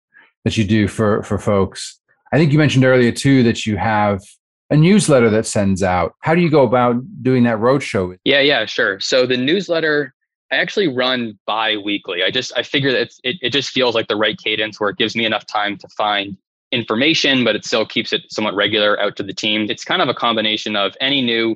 that 0.46 0.58
you 0.58 0.64
do 0.66 0.88
for 0.88 1.24
for 1.24 1.38
folks. 1.38 2.00
I 2.34 2.38
think 2.38 2.52
you 2.52 2.58
mentioned 2.58 2.86
earlier 2.86 3.12
too 3.12 3.44
that 3.44 3.66
you 3.66 3.78
have 3.78 4.22
a 4.70 4.76
newsletter 4.76 5.30
that 5.30 5.46
sends 5.46 5.84
out. 5.84 6.14
How 6.20 6.36
do 6.36 6.42
you 6.42 6.50
go 6.50 6.64
about 6.64 6.96
doing 7.22 7.44
that 7.44 7.60
roadshow? 7.60 8.18
Yeah, 8.24 8.40
yeah, 8.40 8.66
sure. 8.66 9.00
So 9.00 9.26
the 9.26 9.38
newsletter 9.38 10.14
I 10.54 10.58
actually 10.58 10.88
run 10.88 11.40
bi-weekly. 11.48 12.24
I 12.24 12.30
just 12.30 12.54
I 12.56 12.62
figure 12.62 12.92
that 12.92 13.12
it, 13.24 13.38
it 13.42 13.50
just 13.50 13.72
feels 13.72 13.96
like 13.96 14.08
the 14.08 14.16
right 14.16 14.38
cadence 14.38 14.80
where 14.80 14.90
it 14.92 14.98
gives 14.98 15.16
me 15.16 15.26
enough 15.26 15.48
time 15.48 15.78
to 15.78 15.88
find 15.90 16.38
information, 16.74 17.44
but 17.44 17.56
it 17.56 17.64
still 17.66 17.86
keeps 17.86 18.12
it 18.12 18.24
somewhat 18.30 18.56
regular 18.56 19.00
out 19.00 19.16
to 19.18 19.24
the 19.24 19.34
team. 19.34 19.68
It's 19.70 19.84
kind 19.84 20.02
of 20.02 20.10
a 20.10 20.14
combination 20.14 20.76
of 20.76 20.96
any 21.00 21.22
new 21.22 21.56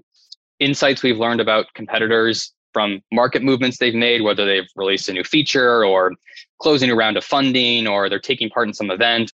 insights 0.60 1.04
we've 1.04 1.18
learned 1.18 1.42
about 1.42 1.74
competitors 1.74 2.54
from 2.74 3.02
market 3.12 3.42
movements 3.42 3.78
they've 3.78 3.96
made, 3.96 4.22
whether 4.22 4.46
they've 4.46 4.70
released 4.76 5.10
a 5.10 5.14
new 5.14 5.24
feature 5.24 5.84
or 5.84 6.14
closing 6.62 6.92
a 6.92 6.96
round 6.96 7.18
of 7.18 7.24
funding 7.24 7.88
or 7.88 8.10
they're 8.10 8.20
taking 8.20 8.50
part 8.50 8.68
in 8.68 8.74
some 8.74 8.92
event. 8.92 9.32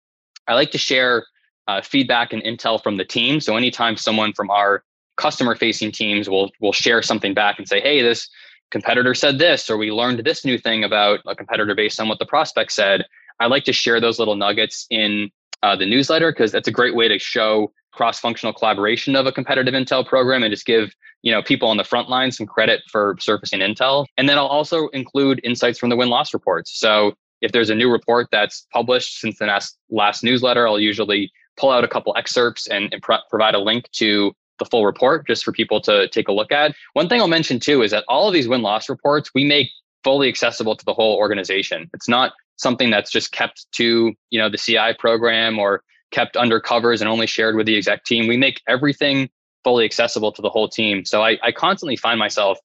I 0.48 0.54
like 0.54 0.72
to 0.72 0.78
share 0.78 1.26
uh, 1.68 1.82
feedback 1.82 2.34
and 2.34 2.42
intel 2.44 2.82
from 2.82 2.98
the 2.98 3.06
team. 3.06 3.40
So 3.40 3.56
anytime 3.56 3.98
someone 3.98 4.34
from 4.34 4.50
our 4.50 4.84
customer 5.18 5.56
facing 5.56 5.92
teams 5.92 6.30
will 6.30 6.52
will 6.60 6.74
share 6.74 7.02
something 7.02 7.34
back 7.34 7.60
and 7.60 7.68
say, 7.68 7.80
hey, 7.82 8.02
this 8.02 8.30
competitor 8.72 9.14
said 9.14 9.38
this, 9.38 9.70
or 9.70 9.78
we 9.78 9.92
learned 9.92 10.20
this 10.26 10.44
new 10.44 10.58
thing 10.58 10.84
about 10.84 11.20
a 11.28 11.36
competitor 11.36 11.76
based 11.76 12.00
on 12.00 12.08
what 12.10 12.20
the 12.20 12.26
prospect 12.26 12.72
said. 12.72 13.06
I 13.40 13.48
like 13.48 13.64
to 13.66 13.74
share 13.74 14.00
those 14.02 14.20
little 14.20 14.36
nuggets 14.36 14.88
in 14.90 15.32
uh, 15.64 15.76
the 15.76 15.86
newsletter 15.86 16.32
because 16.32 16.52
that's 16.52 16.68
a 16.68 16.72
great 16.72 16.96
way 16.96 17.08
to 17.08 17.18
show 17.18 17.72
cross-functional 17.94 18.54
collaboration 18.54 19.16
of 19.16 19.26
a 19.26 19.32
competitive 19.32 19.74
intel 19.74 20.06
program 20.06 20.44
and 20.44 20.52
just 20.52 20.66
give 20.66 20.94
you 21.22 21.32
know 21.32 21.42
people 21.42 21.70
on 21.70 21.78
the 21.78 21.84
front 21.84 22.10
line 22.10 22.32
some 22.32 22.46
credit 22.46 22.82
for 22.92 23.16
surfacing 23.20 23.62
intel. 23.62 24.06
And 24.18 24.28
then 24.30 24.38
i'll 24.38 24.48
also 24.48 24.90
include 24.90 25.40
insights 25.44 25.80
from 25.80 25.90
the 25.90 25.96
win-loss 25.96 26.34
reports. 26.34 26.78
So 26.78 27.14
if 27.42 27.52
there's 27.52 27.70
a 27.70 27.76
new 27.76 27.92
report 27.92 28.28
that's 28.32 28.68
published 28.72 29.20
since 29.20 29.40
the 29.40 29.46
last, 29.46 29.78
last 29.90 30.24
newsletter 30.24 30.68
i'll 30.68 30.80
usually 30.80 31.32
pull 31.58 31.72
out 31.72 31.84
a 31.84 31.88
couple 31.88 32.16
excerpts 32.18 32.68
and, 32.68 32.92
and 32.92 33.02
pro- 33.02 33.20
provide 33.30 33.56
a 33.56 33.60
link 33.60 33.90
to 33.92 34.34
the 34.60 34.66
full 34.66 34.86
report 34.86 35.26
just 35.28 35.44
for 35.44 35.52
people 35.52 35.82
to 35.82 36.08
take 36.10 36.28
a 36.28 36.32
look 36.32 36.52
at. 36.52 36.76
One 36.94 37.08
thing 37.08 37.22
i'll 37.22 37.28
mention 37.28 37.60
too 37.60 37.84
is 37.84 37.92
that 37.92 38.04
all 38.08 38.28
of 38.28 38.34
these 38.34 38.48
win-loss 38.48 38.90
reports 38.90 39.32
we 39.34 39.46
make 39.46 39.70
fully 40.04 40.28
accessible 40.28 40.76
to 40.76 40.86
the 40.86 40.94
whole 40.94 41.18
organization 41.18 41.90
it's 41.94 42.10
not 42.10 42.34
something 42.58 42.90
that's 42.90 43.12
just 43.12 43.32
kept 43.32 43.66
to 43.74 44.14
you 44.30 44.40
know 44.40 44.50
the 44.50 44.58
CI 44.58 44.94
program 44.98 45.60
or 45.60 45.84
kept 46.14 46.38
under 46.38 46.60
covers 46.60 47.02
and 47.02 47.10
only 47.10 47.28
shared 47.28 47.56
with 47.56 47.66
the 47.66 47.76
exec 47.76 48.06
team. 48.06 48.28
We 48.28 48.38
make 48.38 48.62
everything 48.68 49.30
fully 49.64 49.84
accessible 49.84 50.32
to 50.32 50.42
the 50.42 50.50
whole 50.50 50.70
team. 50.70 51.04
So 51.06 51.24
I, 51.24 51.38
I 51.42 51.52
constantly 51.52 51.96
find 51.96 52.20
myself 52.20 52.60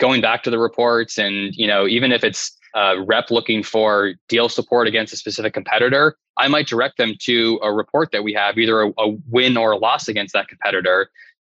going 0.00 0.20
back 0.20 0.42
to 0.44 0.50
the 0.50 0.58
reports 0.58 1.18
and 1.18 1.54
you 1.54 1.66
know 1.66 1.86
even 1.86 2.12
if 2.12 2.24
it's 2.24 2.56
rep 3.06 3.30
looking 3.30 3.62
for 3.62 4.14
deal 4.28 4.48
support 4.48 4.86
against 4.86 5.12
a 5.12 5.16
specific 5.16 5.54
competitor, 5.54 6.16
I 6.36 6.48
might 6.48 6.66
direct 6.66 6.98
them 6.98 7.14
to 7.20 7.58
a 7.62 7.72
report 7.72 8.10
that 8.12 8.22
we 8.22 8.34
have, 8.34 8.58
either 8.58 8.82
a, 8.82 8.92
a 8.98 9.16
win 9.30 9.56
or 9.56 9.72
a 9.72 9.78
loss 9.78 10.08
against 10.08 10.34
that 10.34 10.48
competitor, 10.48 11.08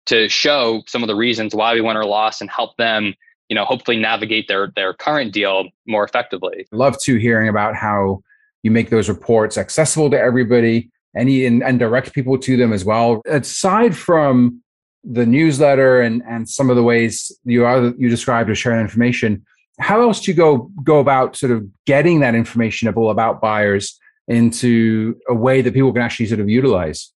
to 0.06 0.28
show 0.28 0.82
some 0.86 1.02
of 1.02 1.06
the 1.06 1.14
reasons 1.14 1.54
why 1.54 1.72
we 1.72 1.80
won 1.80 1.96
or 1.96 2.04
lost 2.04 2.42
and 2.42 2.50
help 2.50 2.76
them 2.76 3.14
you 3.54 3.60
know 3.60 3.64
hopefully 3.64 3.96
navigate 3.96 4.48
their 4.48 4.72
their 4.74 4.92
current 4.92 5.32
deal 5.32 5.68
more 5.86 6.02
effectively. 6.02 6.66
Love 6.72 6.98
to 7.02 7.18
hearing 7.18 7.48
about 7.48 7.76
how 7.76 8.20
you 8.64 8.72
make 8.72 8.90
those 8.90 9.08
reports 9.08 9.56
accessible 9.56 10.10
to 10.10 10.18
everybody 10.18 10.90
and, 11.14 11.28
and, 11.28 11.62
and 11.62 11.78
direct 11.78 12.12
people 12.12 12.36
to 12.36 12.56
them 12.56 12.72
as 12.72 12.84
well. 12.84 13.22
Aside 13.26 13.96
from 13.96 14.60
the 15.04 15.24
newsletter 15.24 16.00
and 16.00 16.20
and 16.28 16.48
some 16.48 16.68
of 16.68 16.74
the 16.74 16.82
ways 16.82 17.30
you 17.44 17.64
are 17.64 17.94
you 17.96 18.08
described 18.08 18.48
to 18.48 18.56
share 18.56 18.80
information 18.80 19.44
how 19.78 20.00
else 20.00 20.20
do 20.20 20.30
you 20.30 20.36
go 20.36 20.70
go 20.82 20.98
about 20.98 21.36
sort 21.36 21.52
of 21.52 21.62
getting 21.84 22.20
that 22.20 22.34
information 22.34 22.88
about 22.88 23.40
buyers 23.40 24.00
into 24.28 25.14
a 25.28 25.34
way 25.34 25.60
that 25.60 25.74
people 25.74 25.92
can 25.92 26.00
actually 26.00 26.24
sort 26.24 26.40
of 26.40 26.48
utilize 26.48 27.12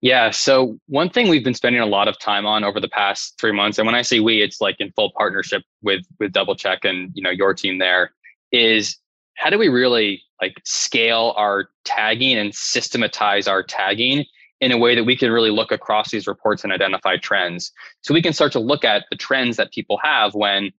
yeah. 0.00 0.30
So 0.30 0.78
one 0.86 1.10
thing 1.10 1.28
we've 1.28 1.44
been 1.44 1.54
spending 1.54 1.82
a 1.82 1.86
lot 1.86 2.08
of 2.08 2.18
time 2.18 2.46
on 2.46 2.62
over 2.64 2.80
the 2.80 2.88
past 2.88 3.34
three 3.40 3.52
months, 3.52 3.78
and 3.78 3.86
when 3.86 3.94
I 3.94 4.02
say 4.02 4.20
we, 4.20 4.42
it's 4.42 4.60
like 4.60 4.76
in 4.78 4.92
full 4.92 5.12
partnership 5.16 5.62
with 5.82 6.04
with 6.20 6.32
DoubleCheck 6.32 6.78
and 6.84 7.10
you 7.14 7.22
know 7.22 7.30
your 7.30 7.52
team 7.54 7.78
there, 7.78 8.12
is 8.52 8.96
how 9.36 9.50
do 9.50 9.58
we 9.58 9.68
really 9.68 10.22
like 10.40 10.60
scale 10.64 11.34
our 11.36 11.70
tagging 11.84 12.36
and 12.38 12.54
systematize 12.54 13.48
our 13.48 13.62
tagging 13.62 14.24
in 14.60 14.72
a 14.72 14.78
way 14.78 14.94
that 14.94 15.04
we 15.04 15.16
can 15.16 15.30
really 15.30 15.50
look 15.50 15.70
across 15.72 16.10
these 16.10 16.26
reports 16.26 16.64
and 16.64 16.72
identify 16.72 17.16
trends. 17.16 17.72
So 18.02 18.12
we 18.12 18.22
can 18.22 18.32
start 18.32 18.52
to 18.52 18.60
look 18.60 18.84
at 18.84 19.04
the 19.10 19.16
trends 19.16 19.56
that 19.56 19.72
people 19.72 19.98
have 20.02 20.34
when 20.34 20.70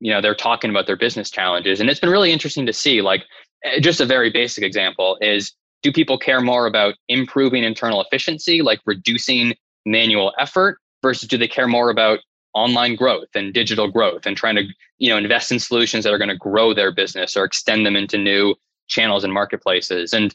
you 0.00 0.12
know 0.12 0.20
they're 0.20 0.34
talking 0.34 0.70
about 0.70 0.86
their 0.86 0.96
business 0.96 1.30
challenges. 1.30 1.80
And 1.80 1.88
it's 1.88 2.00
been 2.00 2.10
really 2.10 2.32
interesting 2.32 2.66
to 2.66 2.72
see 2.72 3.02
like 3.02 3.24
eh, 3.64 3.78
just 3.78 4.00
a 4.00 4.06
very 4.06 4.30
basic 4.30 4.64
example 4.64 5.16
is 5.20 5.52
do 5.84 5.92
people 5.92 6.18
care 6.18 6.40
more 6.40 6.66
about 6.66 6.94
improving 7.08 7.62
internal 7.62 8.00
efficiency, 8.00 8.62
like 8.62 8.80
reducing 8.86 9.54
manual 9.84 10.32
effort, 10.38 10.78
versus 11.02 11.28
do 11.28 11.36
they 11.36 11.46
care 11.46 11.68
more 11.68 11.90
about 11.90 12.20
online 12.54 12.96
growth 12.96 13.28
and 13.34 13.52
digital 13.52 13.90
growth 13.90 14.24
and 14.24 14.36
trying 14.36 14.56
to 14.56 14.64
you 14.98 15.10
know 15.10 15.18
invest 15.18 15.52
in 15.52 15.58
solutions 15.58 16.02
that 16.02 16.12
are 16.12 16.18
going 16.18 16.30
to 16.30 16.36
grow 16.36 16.72
their 16.72 16.90
business 16.90 17.36
or 17.36 17.44
extend 17.44 17.84
them 17.84 17.96
into 17.96 18.16
new 18.16 18.54
channels 18.88 19.22
and 19.24 19.32
marketplaces? 19.32 20.14
And 20.14 20.34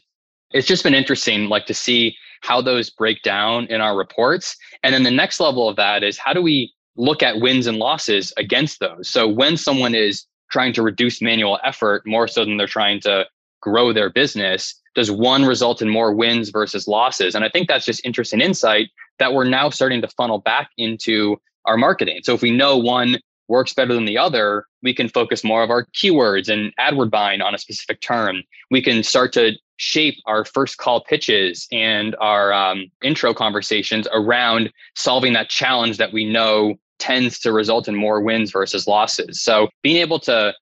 it's 0.52 0.68
just 0.68 0.84
been 0.84 0.94
interesting 0.94 1.48
like 1.48 1.66
to 1.66 1.74
see 1.74 2.16
how 2.42 2.62
those 2.62 2.88
break 2.88 3.22
down 3.22 3.66
in 3.66 3.80
our 3.80 3.96
reports. 3.96 4.56
And 4.84 4.94
then 4.94 5.02
the 5.02 5.10
next 5.10 5.40
level 5.40 5.68
of 5.68 5.76
that 5.76 6.04
is 6.04 6.16
how 6.16 6.32
do 6.32 6.40
we 6.40 6.72
look 6.96 7.24
at 7.24 7.40
wins 7.40 7.66
and 7.66 7.78
losses 7.78 8.32
against 8.36 8.78
those? 8.78 9.08
So 9.08 9.26
when 9.26 9.56
someone 9.56 9.96
is 9.96 10.26
trying 10.50 10.72
to 10.74 10.82
reduce 10.82 11.20
manual 11.20 11.58
effort 11.64 12.02
more 12.06 12.28
so 12.28 12.44
than 12.44 12.56
they're 12.56 12.66
trying 12.66 13.00
to 13.00 13.26
grow 13.60 13.92
their 13.92 14.10
business 14.10 14.74
does 14.94 15.10
one 15.10 15.44
result 15.44 15.80
in 15.80 15.88
more 15.88 16.14
wins 16.14 16.50
versus 16.50 16.88
losses 16.88 17.34
and 17.34 17.44
i 17.44 17.48
think 17.48 17.68
that's 17.68 17.84
just 17.84 18.04
interesting 18.04 18.40
insight 18.40 18.88
that 19.20 19.32
we're 19.32 19.44
now 19.44 19.70
starting 19.70 20.00
to 20.02 20.08
funnel 20.08 20.38
back 20.38 20.70
into 20.76 21.36
our 21.66 21.76
marketing. 21.76 22.20
So 22.24 22.34
if 22.34 22.42
we 22.42 22.50
know 22.50 22.76
one 22.76 23.18
works 23.48 23.72
better 23.72 23.94
than 23.94 24.04
the 24.04 24.18
other, 24.18 24.64
we 24.82 24.94
can 24.94 25.08
focus 25.08 25.44
more 25.44 25.62
of 25.62 25.70
our 25.70 25.86
keywords 25.86 26.48
and 26.48 26.72
AdWord 26.78 27.10
buying 27.10 27.40
on 27.40 27.54
a 27.54 27.58
specific 27.58 28.00
term. 28.00 28.42
We 28.70 28.82
can 28.82 29.02
start 29.02 29.32
to 29.34 29.52
shape 29.76 30.16
our 30.26 30.44
first 30.44 30.78
call 30.78 31.02
pitches 31.04 31.66
and 31.72 32.14
our 32.20 32.52
um, 32.52 32.90
intro 33.02 33.34
conversations 33.34 34.06
around 34.12 34.70
solving 34.94 35.32
that 35.32 35.48
challenge 35.48 35.96
that 35.98 36.12
we 36.12 36.24
know 36.24 36.74
tends 36.98 37.38
to 37.40 37.52
result 37.52 37.88
in 37.88 37.96
more 37.96 38.20
wins 38.20 38.50
versus 38.50 38.86
losses. 38.86 39.42
So 39.42 39.68
being 39.82 39.96
able 39.96 40.18
to 40.20 40.54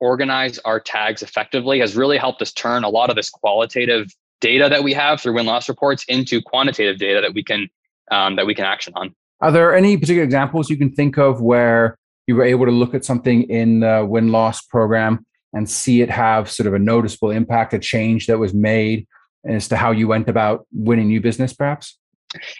organize 0.00 0.58
our 0.60 0.80
tags 0.80 1.22
effectively 1.22 1.80
has 1.80 1.96
really 1.96 2.18
helped 2.18 2.40
us 2.42 2.52
turn 2.52 2.84
a 2.84 2.88
lot 2.88 3.10
of 3.10 3.16
this 3.16 3.30
qualitative 3.30 4.08
data 4.40 4.68
that 4.68 4.84
we 4.84 4.92
have 4.92 5.20
through 5.20 5.34
win 5.34 5.46
loss 5.46 5.68
reports 5.68 6.04
into 6.08 6.40
quantitative 6.40 6.98
data 6.98 7.20
that 7.20 7.34
we 7.34 7.42
can 7.42 7.68
um, 8.10 8.36
that 8.36 8.46
we 8.46 8.54
can 8.54 8.64
action 8.64 8.92
on. 8.96 9.14
Are 9.40 9.52
there 9.52 9.74
any 9.74 9.96
particular 9.96 10.24
examples 10.24 10.70
you 10.70 10.76
can 10.76 10.92
think 10.92 11.18
of 11.18 11.40
where 11.40 11.98
you 12.26 12.34
were 12.34 12.44
able 12.44 12.66
to 12.66 12.72
look 12.72 12.94
at 12.94 13.04
something 13.04 13.44
in 13.44 13.80
the 13.80 14.04
win 14.08 14.32
loss 14.32 14.62
program 14.62 15.24
and 15.52 15.68
see 15.68 16.02
it 16.02 16.10
have 16.10 16.50
sort 16.50 16.66
of 16.66 16.74
a 16.74 16.78
noticeable 16.78 17.30
impact, 17.30 17.74
a 17.74 17.78
change 17.78 18.26
that 18.26 18.38
was 18.38 18.52
made 18.52 19.06
as 19.46 19.68
to 19.68 19.76
how 19.76 19.90
you 19.90 20.08
went 20.08 20.28
about 20.28 20.66
winning 20.72 21.08
new 21.08 21.20
business, 21.20 21.52
perhaps? 21.52 21.98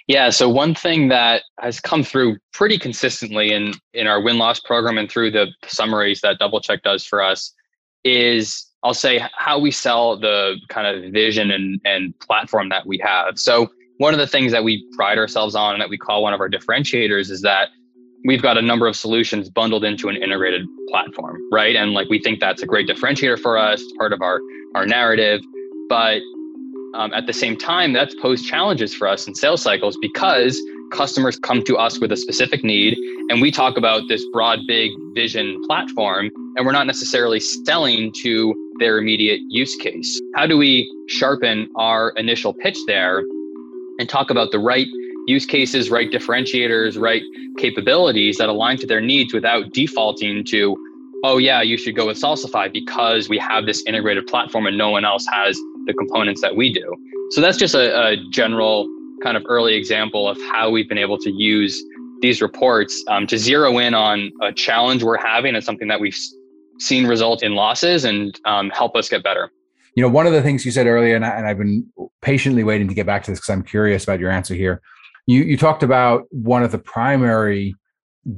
Yeah. 0.07 0.31
So 0.31 0.49
one 0.49 0.75
thing 0.75 1.09
that 1.09 1.43
has 1.61 1.81
come 1.81 2.03
through 2.03 2.39
pretty 2.53 2.79
consistently 2.79 3.53
in 3.53 3.75
in 3.93 4.07
our 4.07 4.21
win 4.21 4.39
loss 4.39 4.61
program 4.61 4.99
and 4.99 5.11
through 5.11 5.31
the 5.31 5.49
summaries 5.67 6.21
that 6.23 6.39
DoubleCheck 6.41 6.83
does 6.83 7.05
for 7.05 7.23
us 7.23 7.53
is 8.05 8.67
I'll 8.83 8.95
say 8.95 9.21
how 9.37 9.59
we 9.59 9.71
sell 9.71 10.19
the 10.19 10.57
kind 10.69 10.87
of 10.87 11.13
vision 11.13 11.51
and 11.51 11.81
and 11.85 12.19
platform 12.21 12.69
that 12.71 12.87
we 12.87 12.99
have. 12.99 13.39
So 13.39 13.71
one 13.99 14.15
of 14.15 14.21
the 14.21 14.27
things 14.27 14.53
that 14.53 14.65
we 14.65 14.87
pride 14.97 15.19
ourselves 15.19 15.55
on 15.55 15.75
and 15.75 15.83
that 15.83 15.89
we 15.89 15.99
call 15.99 16.23
one 16.23 16.33
of 16.33 16.41
our 16.41 16.49
differentiators 16.49 17.31
is 17.31 17.43
that 17.43 17.69
we've 18.25 18.43
got 18.43 18.57
a 18.57 18.63
number 18.63 18.87
of 18.87 18.97
solutions 18.97 19.51
bundled 19.51 19.85
into 19.85 20.09
an 20.09 20.17
integrated 20.17 20.67
platform, 20.89 21.37
right? 21.53 21.77
And 21.77 21.93
like 21.93 22.09
we 22.09 22.21
think 22.21 22.41
that's 22.41 22.63
a 22.63 22.67
great 22.67 22.89
differentiator 22.89 23.41
for 23.41 23.59
us, 23.59 23.83
part 23.99 24.13
of 24.13 24.23
our 24.23 24.41
our 24.75 24.87
narrative. 24.87 25.41
But 25.89 26.21
um, 26.95 27.13
at 27.13 27.27
the 27.27 27.33
same 27.33 27.57
time, 27.57 27.93
that's 27.93 28.15
posed 28.17 28.47
challenges 28.47 28.95
for 28.95 29.09
us 29.09 29.27
in 29.27 29.35
sales 29.35 29.63
cycles 29.63 29.97
because 30.01 30.61
customers 30.91 31.39
come 31.39 31.63
to 31.65 31.77
us 31.77 32.01
with 32.01 32.13
a 32.13 32.17
specific 32.17 32.65
need, 32.65 32.97
and 33.29 33.41
we 33.41 33.51
talk 33.51 33.77
about 33.77 34.03
this 34.09 34.25
broad, 34.33 34.61
big 34.67 34.91
vision 35.15 35.61
platform, 35.67 36.31
and 36.57 36.65
we're 36.65 36.73
not 36.73 36.87
necessarily 36.87 37.41
selling 37.41 38.13
to 38.23 38.55
their 38.79 38.99
immediate 38.99 39.41
use 39.49 39.77
case. 39.77 40.21
How 40.35 40.47
do 40.47 40.57
we 40.57 40.91
sharpen 41.09 41.69
our 41.77 42.11
initial 42.17 42.55
pitch 42.55 42.79
there 42.87 43.23
and 43.99 44.09
talk 44.09 44.31
about 44.31 44.51
the 44.53 44.59
right 44.59 44.87
use 45.27 45.45
cases, 45.45 45.91
right 45.91 46.11
differentiators, 46.11 46.99
right 46.99 47.23
capabilities 47.59 48.39
that 48.39 48.49
align 48.49 48.79
to 48.79 48.87
their 48.87 49.01
needs 49.01 49.35
without 49.35 49.73
defaulting 49.73 50.45
to, 50.45 50.77
oh, 51.25 51.37
yeah, 51.37 51.61
you 51.61 51.77
should 51.77 51.95
go 51.95 52.07
with 52.07 52.17
Salsify 52.17 52.73
because 52.73 53.29
we 53.29 53.37
have 53.39 53.67
this 53.67 53.83
integrated 53.87 54.27
platform 54.27 54.67
and 54.67 54.79
no 54.79 54.91
one 54.91 55.05
else 55.05 55.27
has 55.31 55.61
the 55.89 55.95
components 55.95 56.41
that 56.43 56.55
we 56.55 56.73
do. 56.73 56.95
So 57.31 57.41
that's 57.41 57.59
just 57.59 57.75
a, 57.75 58.11
a 58.11 58.17
general 58.31 58.89
kind 59.25 59.37
of 59.37 59.43
early 59.49 59.75
example 59.75 60.29
of 60.29 60.39
how 60.53 60.71
we've 60.71 60.89
been 60.89 60.99
able 60.99 61.19
to 61.19 61.31
use 61.33 61.83
these 62.21 62.41
reports 62.41 63.05
um, 63.09 63.27
to 63.27 63.37
zero 63.37 63.79
in 63.79 63.95
on 63.95 64.31
a 64.43 64.53
challenge 64.53 65.03
we're 65.03 65.19
having 65.19 65.57
and 65.57 65.65
something 65.65 65.89
that 65.89 65.99
we've 65.99 66.17
seen 66.79 67.07
result 67.07 67.43
in 67.43 67.57
losses 67.57 68.05
and 68.05 68.39
um, 68.45 68.71
help 68.71 68.95
us 68.95 69.09
get 69.09 69.25
better 69.25 69.51
you 69.99 70.03
know, 70.03 70.09
one 70.09 70.29
of 70.29 70.33
the 70.33 70.43
things 70.43 70.65
you 70.65 70.71
said 70.71 70.87
earlier, 70.87 71.17
and, 71.17 71.27
I, 71.27 71.49
have 71.49 71.59
been 71.59 71.85
patiently 72.21 72.63
waiting 72.63 72.87
to 72.87 72.95
get 72.95 73.05
back 73.05 73.25
to 73.25 73.33
this 73.33 73.41
because 73.41 73.51
I'm 73.51 73.65
curious 73.65 74.05
about 74.05 74.21
your 74.21 74.31
answer 74.31 74.55
here. 74.55 74.81
You 75.27 75.43
you 75.43 75.57
talked 75.57 75.83
about 75.83 76.23
one 76.31 76.63
of 76.63 76.71
the 76.71 76.79
primary 76.79 77.75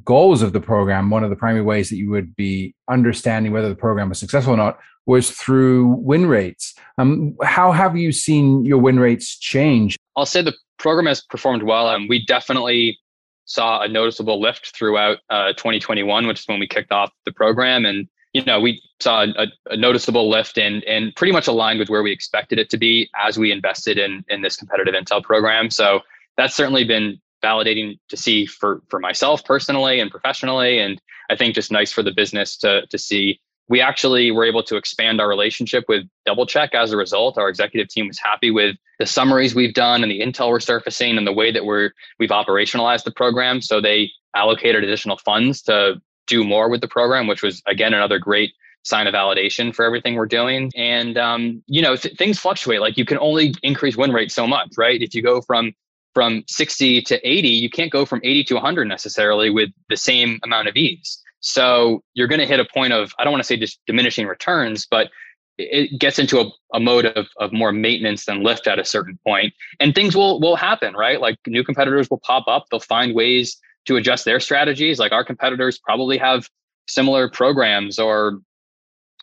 goals 0.05 0.42
of 0.42 0.53
the 0.53 0.61
program, 0.61 1.11
one 1.11 1.24
of 1.24 1.31
the 1.31 1.37
primary 1.37 1.62
ways 1.62 1.90
that 1.90 1.96
you 1.96 2.11
would 2.11 2.35
be 2.37 2.74
understanding 2.88 3.53
whether 3.53 3.68
the 3.68 3.74
program 3.74 4.09
was 4.09 4.18
successful 4.18 4.55
or 4.55 4.57
not 4.57 4.79
was 5.07 5.31
through 5.31 5.87
win 5.98 6.26
rates. 6.26 6.74
Um, 6.98 7.37
how 7.42 7.72
have 7.72 7.96
you 7.96 8.12
seen 8.12 8.64
your 8.64 8.79
win 8.79 9.00
rates 9.00 9.37
change? 9.38 9.96
I'll 10.16 10.26
say 10.26 10.42
the 10.42 10.55
program 10.79 11.07
has 11.07 11.20
performed 11.20 11.62
well, 11.62 11.88
and 11.90 12.09
we 12.09 12.24
definitely 12.24 12.98
saw 13.46 13.83
a 13.83 13.88
noticeable 13.88 14.40
lift 14.40 14.74
throughout 14.76 15.18
uh, 15.29 15.53
2021, 15.55 16.26
which 16.26 16.40
is 16.40 16.48
when 16.48 16.61
we 16.61 16.68
kicked 16.68 16.92
off 16.92 17.11
the 17.24 17.33
program, 17.33 17.85
and 17.85 18.09
you 18.33 18.44
know, 18.44 18.61
we 18.61 18.81
saw 19.00 19.24
a, 19.24 19.46
a, 19.70 19.76
noticeable 19.76 20.31
lift 20.31 20.57
and 20.57 20.85
and 20.85 21.14
pretty 21.16 21.33
much 21.33 21.48
aligned 21.48 21.81
with 21.81 21.88
where 21.88 22.03
we 22.03 22.12
expected 22.12 22.61
it 22.61 22.70
to 22.70 22.79
be 22.79 23.11
as 23.18 23.37
we 23.37 23.50
invested 23.50 23.98
in 23.98 24.24
in 24.29 24.42
this 24.42 24.57
competitive 24.57 24.94
intel 24.94 25.22
program. 25.22 25.68
So 25.70 26.00
that's 26.37 26.55
certainly 26.55 26.85
been 26.85 27.20
validating 27.42 27.98
to 28.09 28.16
see 28.16 28.46
for 28.46 28.83
for 28.88 29.00
myself 29.00 29.44
personally 29.44 30.00
and 30.00 30.11
professionally, 30.11 30.79
and 30.79 31.00
I 31.31 31.37
think 31.37 31.55
just 31.55 31.72
nice 31.72 31.92
for 31.92 32.03
the 32.03 32.12
business 32.12 32.57
to 32.59 32.87
to 32.87 32.98
see. 32.98 33.40
We 33.68 33.81
actually 33.81 34.33
were 34.33 34.44
able 34.44 34.64
to 34.64 34.76
expand 34.76 35.20
our 35.20 35.29
relationship 35.29 35.85
with 35.88 36.03
DoubleCheck 36.26 36.74
as 36.74 36.90
a 36.90 36.96
result. 36.96 37.38
Our 37.38 37.48
executive 37.48 37.87
team 37.87 38.09
was 38.09 38.18
happy 38.18 38.50
with 38.50 38.74
the 38.98 39.07
summaries 39.07 39.55
we've 39.55 39.74
done 39.74 40.03
and 40.03 40.11
the 40.11 40.20
intel 40.20 40.50
we're 40.50 40.59
surfacing 40.59 41.16
and 41.16 41.24
the 41.24 41.33
way 41.33 41.53
that 41.53 41.64
we're 41.64 41.90
we've 42.18 42.31
operationalized 42.31 43.05
the 43.05 43.12
program. 43.12 43.62
So 43.62 43.81
they 43.81 44.11
allocated 44.35 44.83
additional 44.83 45.18
funds 45.18 45.62
to 45.62 46.03
do 46.26 46.42
more 46.42 46.68
with 46.68 46.81
the 46.81 46.88
program, 46.88 47.29
which 47.29 47.42
was 47.42 47.62
again 47.66 47.94
another 47.94 48.18
great 48.18 48.53
sign 48.83 49.07
of 49.07 49.14
validation 49.14 49.74
for 49.74 49.85
everything 49.85 50.14
we're 50.14 50.26
doing. 50.26 50.70
And 50.74 51.16
um, 51.18 51.62
you 51.66 51.83
know, 51.83 51.96
th- 51.96 52.16
things 52.16 52.38
fluctuate. 52.38 52.81
Like 52.81 52.96
you 52.96 53.05
can 53.05 53.18
only 53.18 53.55
increase 53.62 53.96
win 53.96 54.12
rate 54.12 54.33
so 54.33 54.46
much, 54.46 54.70
right? 54.76 55.00
If 55.00 55.14
you 55.14 55.22
go 55.22 55.40
from 55.42 55.72
from 56.14 56.44
60 56.49 57.03
to 57.03 57.29
80, 57.29 57.49
you 57.49 57.70
can't 57.70 57.92
go 57.92 58.05
from 58.05 58.20
80 58.25 58.44
to 58.44 58.55
100 58.55 58.87
necessarily 58.87 59.51
with 59.51 59.70
the 59.88 59.96
same 59.96 60.38
amount 60.42 60.68
of 60.68 60.77
ease. 60.77 61.23
So 61.40 62.03
you're 62.14 62.29
going 62.29 62.40
to 62.40 62.46
hit 62.46 62.61
a 62.61 62.66
point 62.75 62.92
of 62.92 63.12
I 63.18 63.25
don't 63.25 63.33
want 63.33 63.42
to 63.42 63.46
say 63.46 63.57
just 63.57 63.81
diminishing 63.87 64.27
returns, 64.27 64.87
but 64.90 65.09
it 65.57 66.01
gets 66.01 66.18
into 66.18 66.40
a, 66.40 66.51
a 66.75 66.81
mode 66.81 67.05
of, 67.05 67.29
of 67.38 67.53
more 67.53 67.70
maintenance 67.70 68.25
than 68.25 68.42
lift 68.42 68.66
at 68.66 68.79
a 68.79 68.85
certain 68.85 69.18
point. 69.27 69.53
and 69.79 69.94
things 69.94 70.16
will 70.16 70.40
will 70.40 70.57
happen 70.57 70.94
right 70.94 71.20
like 71.20 71.37
new 71.46 71.62
competitors 71.62 72.09
will 72.09 72.20
pop 72.20 72.44
up 72.49 72.64
they'll 72.70 72.81
find 72.81 73.14
ways 73.14 73.59
to 73.87 73.96
adjust 73.96 74.25
their 74.25 74.40
strategies. 74.40 74.99
Like 74.99 75.12
our 75.12 75.25
competitors 75.25 75.79
probably 75.79 76.18
have 76.18 76.49
similar 76.88 77.29
programs 77.29 77.99
or 77.99 78.40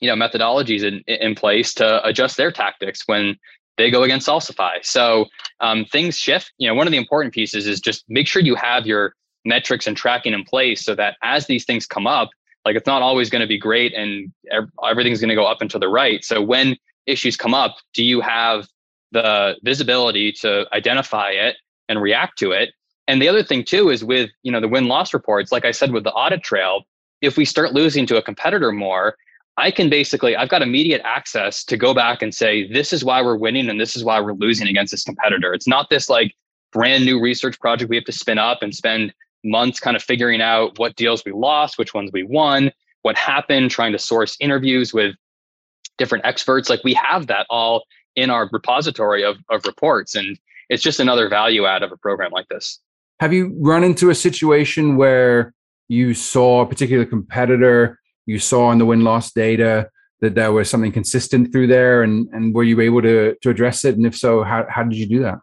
you 0.01 0.07
know 0.07 0.15
methodologies 0.15 0.83
in, 0.83 1.03
in 1.07 1.35
place 1.35 1.73
to 1.75 2.05
adjust 2.05 2.37
their 2.37 2.51
tactics 2.51 3.03
when 3.07 3.37
they 3.77 3.91
go 3.91 4.03
against 4.03 4.27
Salsify. 4.27 4.83
So 4.83 5.25
um, 5.59 5.85
things 5.85 6.17
shift. 6.17 6.51
You 6.57 6.67
know, 6.67 6.75
one 6.75 6.87
of 6.87 6.91
the 6.91 6.97
important 6.97 7.33
pieces 7.33 7.67
is 7.67 7.79
just 7.79 8.03
make 8.07 8.27
sure 8.27 8.41
you 8.41 8.55
have 8.55 8.85
your 8.85 9.13
metrics 9.45 9.87
and 9.87 9.95
tracking 9.95 10.33
in 10.33 10.43
place 10.43 10.83
so 10.83 10.95
that 10.95 11.17
as 11.23 11.47
these 11.47 11.65
things 11.65 11.85
come 11.85 12.07
up, 12.07 12.29
like 12.65 12.75
it's 12.75 12.87
not 12.87 13.01
always 13.01 13.29
going 13.29 13.41
to 13.41 13.47
be 13.47 13.57
great 13.57 13.93
and 13.93 14.31
everything's 14.85 15.21
going 15.21 15.29
to 15.29 15.35
go 15.35 15.45
up 15.45 15.61
and 15.61 15.69
to 15.71 15.79
the 15.79 15.87
right. 15.87 16.23
So 16.23 16.41
when 16.41 16.75
issues 17.05 17.37
come 17.37 17.53
up, 17.53 17.77
do 17.93 18.03
you 18.03 18.19
have 18.21 18.67
the 19.11 19.55
visibility 19.63 20.33
to 20.33 20.65
identify 20.73 21.29
it 21.29 21.55
and 21.87 22.01
react 22.01 22.37
to 22.39 22.51
it 22.51 22.71
and 23.07 23.21
the 23.21 23.29
other 23.29 23.43
thing 23.43 23.63
too 23.63 23.89
is 23.89 24.03
with 24.03 24.29
you 24.43 24.51
know 24.51 24.59
the 24.59 24.67
win 24.67 24.87
loss 24.87 25.13
reports, 25.13 25.51
like 25.51 25.65
I 25.65 25.71
said 25.71 25.91
with 25.91 26.03
the 26.03 26.11
audit 26.11 26.43
trail, 26.43 26.83
if 27.21 27.37
we 27.37 27.45
start 27.45 27.73
losing 27.73 28.05
to 28.07 28.17
a 28.17 28.21
competitor 28.21 28.71
more, 28.71 29.15
I 29.57 29.71
can 29.71 29.89
basically 29.89 30.35
I've 30.35 30.49
got 30.49 30.61
immediate 30.61 31.01
access 31.03 31.63
to 31.65 31.77
go 31.77 31.93
back 31.93 32.21
and 32.21 32.33
say 32.33 32.71
this 32.71 32.93
is 32.93 33.03
why 33.03 33.21
we're 33.21 33.37
winning 33.37 33.69
and 33.69 33.81
this 33.81 33.95
is 33.95 34.03
why 34.03 34.19
we're 34.21 34.33
losing 34.33 34.67
against 34.67 34.91
this 34.91 35.03
competitor. 35.03 35.53
It's 35.53 35.67
not 35.67 35.89
this 35.89 36.09
like 36.09 36.33
brand 36.71 37.05
new 37.05 37.19
research 37.19 37.59
project 37.59 37.89
we 37.89 37.95
have 37.95 38.05
to 38.05 38.11
spin 38.11 38.37
up 38.37 38.61
and 38.61 38.73
spend 38.73 39.13
months 39.43 39.79
kind 39.79 39.95
of 39.95 40.03
figuring 40.03 40.41
out 40.41 40.77
what 40.77 40.95
deals 40.95 41.23
we 41.25 41.31
lost, 41.31 41.77
which 41.77 41.93
ones 41.93 42.11
we 42.13 42.23
won, 42.23 42.71
what 43.01 43.17
happened, 43.17 43.71
trying 43.71 43.91
to 43.93 43.99
source 43.99 44.37
interviews 44.39 44.93
with 44.93 45.15
different 45.97 46.25
experts. 46.25 46.69
Like 46.69 46.83
we 46.83 46.93
have 46.93 47.27
that 47.27 47.47
all 47.49 47.83
in 48.15 48.29
our 48.29 48.49
repository 48.51 49.23
of, 49.23 49.37
of 49.49 49.65
reports. 49.65 50.15
And 50.15 50.37
it's 50.69 50.83
just 50.83 50.99
another 50.99 51.29
value 51.29 51.65
add 51.65 51.83
of 51.83 51.91
a 51.91 51.97
program 51.97 52.31
like 52.31 52.47
this. 52.49 52.79
Have 53.19 53.33
you 53.33 53.55
run 53.59 53.83
into 53.83 54.09
a 54.09 54.15
situation 54.15 54.97
where 54.97 55.53
you 55.87 56.13
saw 56.13 56.61
a 56.61 56.65
particular 56.65 57.05
competitor, 57.05 57.99
you 58.27 58.37
saw 58.37 58.71
in 58.71 58.77
the 58.77 58.85
win 58.85 59.03
loss 59.03 59.31
data 59.31 59.89
that 60.21 60.35
there 60.35 60.51
was 60.51 60.69
something 60.69 60.91
consistent 60.91 61.51
through 61.51 61.67
there? 61.67 62.03
And, 62.03 62.27
and 62.33 62.53
were 62.53 62.63
you 62.63 62.79
able 62.81 63.01
to, 63.01 63.35
to 63.41 63.49
address 63.49 63.83
it? 63.83 63.95
And 63.95 64.05
if 64.05 64.15
so, 64.15 64.43
how, 64.43 64.65
how 64.69 64.83
did 64.83 64.95
you 64.95 65.07
do 65.07 65.23
that? 65.23 65.39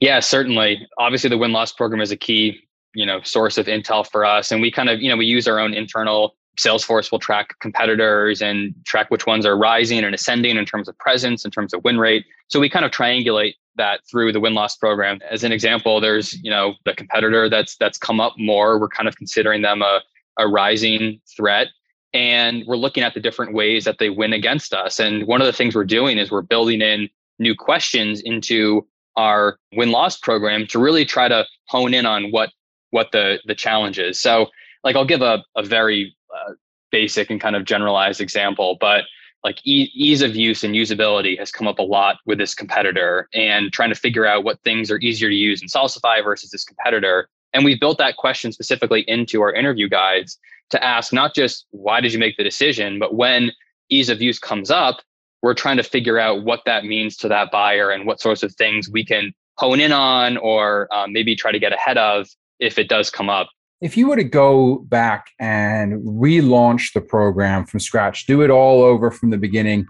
Yeah, 0.00 0.18
certainly. 0.20 0.86
Obviously, 0.98 1.30
the 1.30 1.38
win 1.38 1.52
loss 1.52 1.72
program 1.72 2.00
is 2.00 2.10
a 2.10 2.16
key, 2.16 2.58
you 2.94 3.06
know, 3.06 3.22
source 3.22 3.56
of 3.56 3.66
intel 3.66 4.04
for 4.04 4.24
us, 4.24 4.50
and 4.50 4.60
we 4.60 4.70
kind 4.70 4.88
of, 4.90 5.00
you 5.00 5.08
know, 5.08 5.16
we 5.16 5.26
use 5.26 5.46
our 5.46 5.60
own 5.60 5.72
internal 5.72 6.36
Salesforce 6.56 7.12
will 7.12 7.18
track 7.18 7.54
competitors 7.60 8.40
and 8.40 8.74
track 8.84 9.10
which 9.10 9.26
ones 9.26 9.44
are 9.44 9.56
rising 9.56 10.04
and 10.04 10.14
ascending 10.14 10.56
in 10.56 10.64
terms 10.64 10.88
of 10.88 10.96
presence, 10.98 11.44
in 11.44 11.50
terms 11.50 11.74
of 11.74 11.84
win 11.84 11.98
rate. 11.98 12.24
So 12.48 12.58
we 12.58 12.70
kind 12.70 12.84
of 12.84 12.90
triangulate 12.90 13.54
that 13.76 14.00
through 14.10 14.32
the 14.32 14.40
win 14.40 14.54
loss 14.54 14.76
program. 14.76 15.18
As 15.30 15.44
an 15.44 15.52
example, 15.52 16.00
there's 16.00 16.32
you 16.42 16.50
know 16.50 16.74
the 16.84 16.94
competitor 16.94 17.48
that's 17.50 17.76
that's 17.76 17.98
come 17.98 18.20
up 18.20 18.34
more. 18.38 18.78
We're 18.78 18.88
kind 18.88 19.08
of 19.08 19.16
considering 19.16 19.62
them 19.62 19.82
a 19.82 20.00
a 20.38 20.46
rising 20.46 21.20
threat, 21.36 21.68
and 22.16 22.64
we're 22.66 22.78
looking 22.78 23.02
at 23.02 23.12
the 23.12 23.20
different 23.20 23.52
ways 23.52 23.84
that 23.84 23.98
they 23.98 24.08
win 24.08 24.32
against 24.32 24.72
us. 24.72 24.98
And 24.98 25.26
one 25.26 25.42
of 25.42 25.46
the 25.46 25.52
things 25.52 25.74
we're 25.74 25.84
doing 25.84 26.16
is 26.16 26.30
we're 26.30 26.40
building 26.40 26.80
in 26.80 27.10
new 27.38 27.54
questions 27.54 28.22
into 28.22 28.86
our 29.16 29.58
win 29.74 29.90
loss 29.90 30.16
program 30.16 30.66
to 30.68 30.78
really 30.78 31.04
try 31.04 31.28
to 31.28 31.44
hone 31.68 31.92
in 31.92 32.06
on 32.06 32.30
what 32.30 32.50
what 32.90 33.12
the 33.12 33.38
the 33.44 33.54
challenge 33.54 33.98
is. 33.98 34.18
So 34.18 34.46
like 34.82 34.96
I'll 34.96 35.04
give 35.04 35.20
a, 35.20 35.44
a 35.56 35.62
very 35.62 36.16
uh, 36.34 36.52
basic 36.90 37.28
and 37.28 37.38
kind 37.38 37.54
of 37.54 37.66
generalized 37.66 38.22
example, 38.22 38.78
but 38.80 39.04
like 39.44 39.58
e- 39.66 39.90
ease 39.94 40.22
of 40.22 40.34
use 40.34 40.64
and 40.64 40.74
usability 40.74 41.38
has 41.38 41.52
come 41.52 41.68
up 41.68 41.78
a 41.78 41.82
lot 41.82 42.16
with 42.24 42.38
this 42.38 42.54
competitor 42.54 43.28
and 43.34 43.70
trying 43.74 43.90
to 43.90 43.94
figure 43.94 44.24
out 44.24 44.42
what 44.42 44.58
things 44.62 44.90
are 44.90 44.98
easier 45.00 45.28
to 45.28 45.34
use 45.34 45.60
in 45.60 45.68
Salsify 45.68 46.24
versus 46.24 46.50
this 46.50 46.64
competitor. 46.64 47.28
And 47.56 47.64
we've 47.64 47.80
built 47.80 47.96
that 47.96 48.18
question 48.18 48.52
specifically 48.52 49.00
into 49.08 49.40
our 49.40 49.50
interview 49.50 49.88
guides 49.88 50.38
to 50.68 50.84
ask 50.84 51.10
not 51.10 51.34
just 51.34 51.64
why 51.70 52.02
did 52.02 52.12
you 52.12 52.18
make 52.18 52.36
the 52.36 52.44
decision, 52.44 52.98
but 52.98 53.14
when 53.14 53.50
ease 53.88 54.10
of 54.10 54.20
use 54.20 54.38
comes 54.38 54.70
up, 54.70 55.00
we're 55.40 55.54
trying 55.54 55.78
to 55.78 55.82
figure 55.82 56.18
out 56.18 56.44
what 56.44 56.60
that 56.66 56.84
means 56.84 57.16
to 57.16 57.28
that 57.28 57.50
buyer 57.50 57.88
and 57.88 58.06
what 58.06 58.20
sorts 58.20 58.42
of 58.42 58.54
things 58.56 58.90
we 58.90 59.06
can 59.06 59.32
hone 59.56 59.80
in 59.80 59.90
on 59.90 60.36
or 60.36 60.86
um, 60.94 61.14
maybe 61.14 61.34
try 61.34 61.50
to 61.50 61.58
get 61.58 61.72
ahead 61.72 61.96
of 61.96 62.28
if 62.60 62.78
it 62.78 62.90
does 62.90 63.10
come 63.10 63.30
up 63.30 63.48
if 63.82 63.96
you 63.96 64.08
were 64.08 64.16
to 64.16 64.24
go 64.24 64.78
back 64.88 65.26
and 65.38 66.02
relaunch 66.02 66.94
the 66.94 67.00
program 67.00 67.66
from 67.66 67.78
scratch, 67.78 68.24
do 68.24 68.40
it 68.40 68.50
all 68.50 68.82
over 68.82 69.10
from 69.10 69.28
the 69.28 69.36
beginning, 69.36 69.86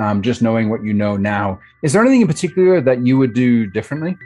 um, 0.00 0.22
just 0.22 0.42
knowing 0.42 0.68
what 0.70 0.82
you 0.82 0.92
know 0.92 1.16
now, 1.16 1.60
is 1.84 1.92
there 1.92 2.02
anything 2.02 2.22
in 2.22 2.26
particular 2.26 2.80
that 2.80 3.06
you 3.06 3.16
would 3.16 3.34
do 3.34 3.66
differently? 3.70 4.16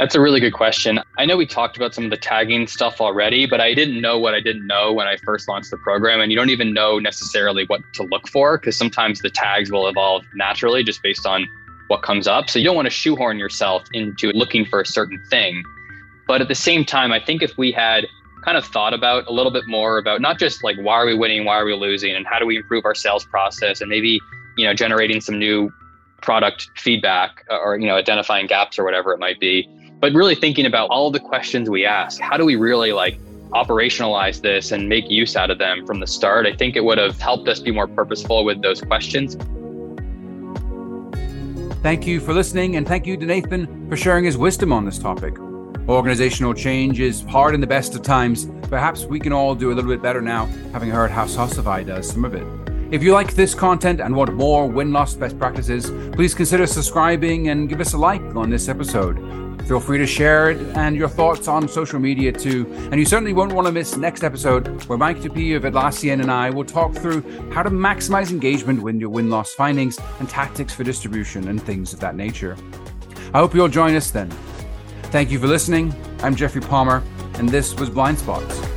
That's 0.00 0.14
a 0.14 0.20
really 0.20 0.40
good 0.40 0.54
question. 0.54 0.98
I 1.18 1.26
know 1.26 1.36
we 1.36 1.44
talked 1.44 1.76
about 1.76 1.94
some 1.94 2.04
of 2.04 2.10
the 2.10 2.16
tagging 2.16 2.66
stuff 2.66 3.02
already, 3.02 3.44
but 3.44 3.60
I 3.60 3.74
didn't 3.74 4.00
know 4.00 4.18
what 4.18 4.32
I 4.32 4.40
didn't 4.40 4.66
know 4.66 4.94
when 4.94 5.06
I 5.06 5.18
first 5.18 5.46
launched 5.46 5.70
the 5.70 5.76
program. 5.76 6.22
And 6.22 6.32
you 6.32 6.38
don't 6.38 6.48
even 6.48 6.72
know 6.72 6.98
necessarily 6.98 7.66
what 7.66 7.82
to 7.96 8.04
look 8.04 8.26
for 8.26 8.56
because 8.56 8.78
sometimes 8.78 9.18
the 9.18 9.28
tags 9.28 9.70
will 9.70 9.86
evolve 9.86 10.22
naturally 10.34 10.82
just 10.82 11.02
based 11.02 11.26
on 11.26 11.46
what 11.88 12.02
comes 12.02 12.26
up. 12.26 12.48
So 12.48 12.58
you 12.58 12.64
don't 12.64 12.76
want 12.76 12.86
to 12.86 12.90
shoehorn 12.90 13.38
yourself 13.38 13.84
into 13.92 14.30
looking 14.30 14.64
for 14.64 14.80
a 14.80 14.86
certain 14.86 15.22
thing. 15.28 15.62
But 16.26 16.40
at 16.40 16.48
the 16.48 16.54
same 16.54 16.86
time, 16.86 17.12
I 17.12 17.22
think 17.22 17.42
if 17.42 17.58
we 17.58 17.70
had 17.70 18.06
kind 18.42 18.56
of 18.56 18.64
thought 18.64 18.94
about 18.94 19.26
a 19.26 19.32
little 19.32 19.52
bit 19.52 19.66
more 19.66 19.98
about 19.98 20.22
not 20.22 20.38
just 20.38 20.64
like 20.64 20.78
why 20.78 20.94
are 20.94 21.04
we 21.04 21.14
winning, 21.14 21.44
why 21.44 21.58
are 21.58 21.66
we 21.66 21.74
losing, 21.74 22.16
and 22.16 22.26
how 22.26 22.38
do 22.38 22.46
we 22.46 22.56
improve 22.56 22.86
our 22.86 22.94
sales 22.94 23.26
process, 23.26 23.82
and 23.82 23.90
maybe 23.90 24.18
you 24.56 24.64
know 24.64 24.72
generating 24.72 25.20
some 25.20 25.38
new 25.38 25.70
product 26.22 26.70
feedback 26.74 27.44
uh, 27.50 27.58
or 27.58 27.76
you 27.76 27.86
know 27.86 27.96
identifying 27.96 28.46
gaps 28.46 28.78
or 28.78 28.84
whatever 28.84 29.12
it 29.12 29.18
might 29.18 29.38
be, 29.38 29.68
but 30.00 30.12
really 30.12 30.34
thinking 30.34 30.66
about 30.66 30.88
all 30.88 31.10
the 31.10 31.20
questions 31.20 31.68
we 31.68 31.84
ask. 31.84 32.20
How 32.20 32.36
do 32.36 32.44
we 32.44 32.56
really 32.56 32.92
like 32.92 33.18
operationalize 33.50 34.40
this 34.40 34.72
and 34.72 34.88
make 34.88 35.10
use 35.10 35.36
out 35.36 35.50
of 35.50 35.58
them 35.58 35.86
from 35.86 36.00
the 36.00 36.06
start? 36.06 36.46
I 36.46 36.54
think 36.54 36.76
it 36.76 36.84
would 36.84 36.98
have 36.98 37.20
helped 37.20 37.48
us 37.48 37.60
be 37.60 37.70
more 37.70 37.86
purposeful 37.86 38.44
with 38.44 38.62
those 38.62 38.80
questions. 38.80 39.36
Thank 41.82 42.06
you 42.06 42.20
for 42.20 42.34
listening, 42.34 42.76
and 42.76 42.86
thank 42.86 43.06
you 43.06 43.16
to 43.16 43.24
Nathan 43.24 43.88
for 43.88 43.96
sharing 43.96 44.24
his 44.24 44.36
wisdom 44.36 44.72
on 44.72 44.84
this 44.84 44.98
topic. 44.98 45.38
Organizational 45.88 46.52
change 46.52 47.00
is 47.00 47.22
hard 47.22 47.54
in 47.54 47.60
the 47.60 47.66
best 47.66 47.94
of 47.94 48.02
times. 48.02 48.48
Perhaps 48.68 49.06
we 49.06 49.18
can 49.18 49.32
all 49.32 49.54
do 49.54 49.72
a 49.72 49.74
little 49.74 49.90
bit 49.90 50.02
better 50.02 50.20
now, 50.20 50.46
having 50.72 50.90
heard 50.90 51.10
how 51.10 51.24
Salsify 51.24 51.86
does 51.86 52.08
some 52.08 52.24
of 52.24 52.34
it. 52.34 52.59
If 52.90 53.04
you 53.04 53.12
like 53.12 53.34
this 53.34 53.54
content 53.54 54.00
and 54.00 54.16
want 54.16 54.34
more 54.34 54.66
win 54.66 54.92
loss 54.92 55.14
best 55.14 55.38
practices, 55.38 55.92
please 56.12 56.34
consider 56.34 56.66
subscribing 56.66 57.50
and 57.50 57.68
give 57.68 57.80
us 57.80 57.92
a 57.92 57.96
like 57.96 58.20
on 58.34 58.50
this 58.50 58.68
episode. 58.68 59.16
Feel 59.68 59.78
free 59.78 59.98
to 59.98 60.06
share 60.08 60.50
it 60.50 60.58
and 60.76 60.96
your 60.96 61.08
thoughts 61.08 61.46
on 61.46 61.68
social 61.68 62.00
media 62.00 62.32
too. 62.32 62.66
And 62.90 62.96
you 62.96 63.04
certainly 63.04 63.32
won't 63.32 63.52
want 63.52 63.68
to 63.68 63.72
miss 63.72 63.96
next 63.96 64.24
episode 64.24 64.82
where 64.86 64.98
Mike 64.98 65.22
Dupuy 65.22 65.54
of 65.54 65.62
Atlassian 65.62 66.20
and 66.20 66.32
I 66.32 66.50
will 66.50 66.64
talk 66.64 66.92
through 66.92 67.22
how 67.52 67.62
to 67.62 67.70
maximize 67.70 68.32
engagement 68.32 68.82
with 68.82 68.96
your 68.96 69.10
win 69.10 69.30
loss 69.30 69.54
findings 69.54 69.96
and 70.18 70.28
tactics 70.28 70.74
for 70.74 70.82
distribution 70.82 71.46
and 71.46 71.62
things 71.62 71.92
of 71.92 72.00
that 72.00 72.16
nature. 72.16 72.56
I 73.32 73.38
hope 73.38 73.54
you'll 73.54 73.68
join 73.68 73.94
us 73.94 74.10
then. 74.10 74.30
Thank 75.12 75.30
you 75.30 75.38
for 75.38 75.46
listening. 75.46 75.94
I'm 76.24 76.34
Jeffrey 76.34 76.60
Palmer, 76.60 77.04
and 77.34 77.48
this 77.48 77.76
was 77.76 77.88
Blindspots. 77.88 78.69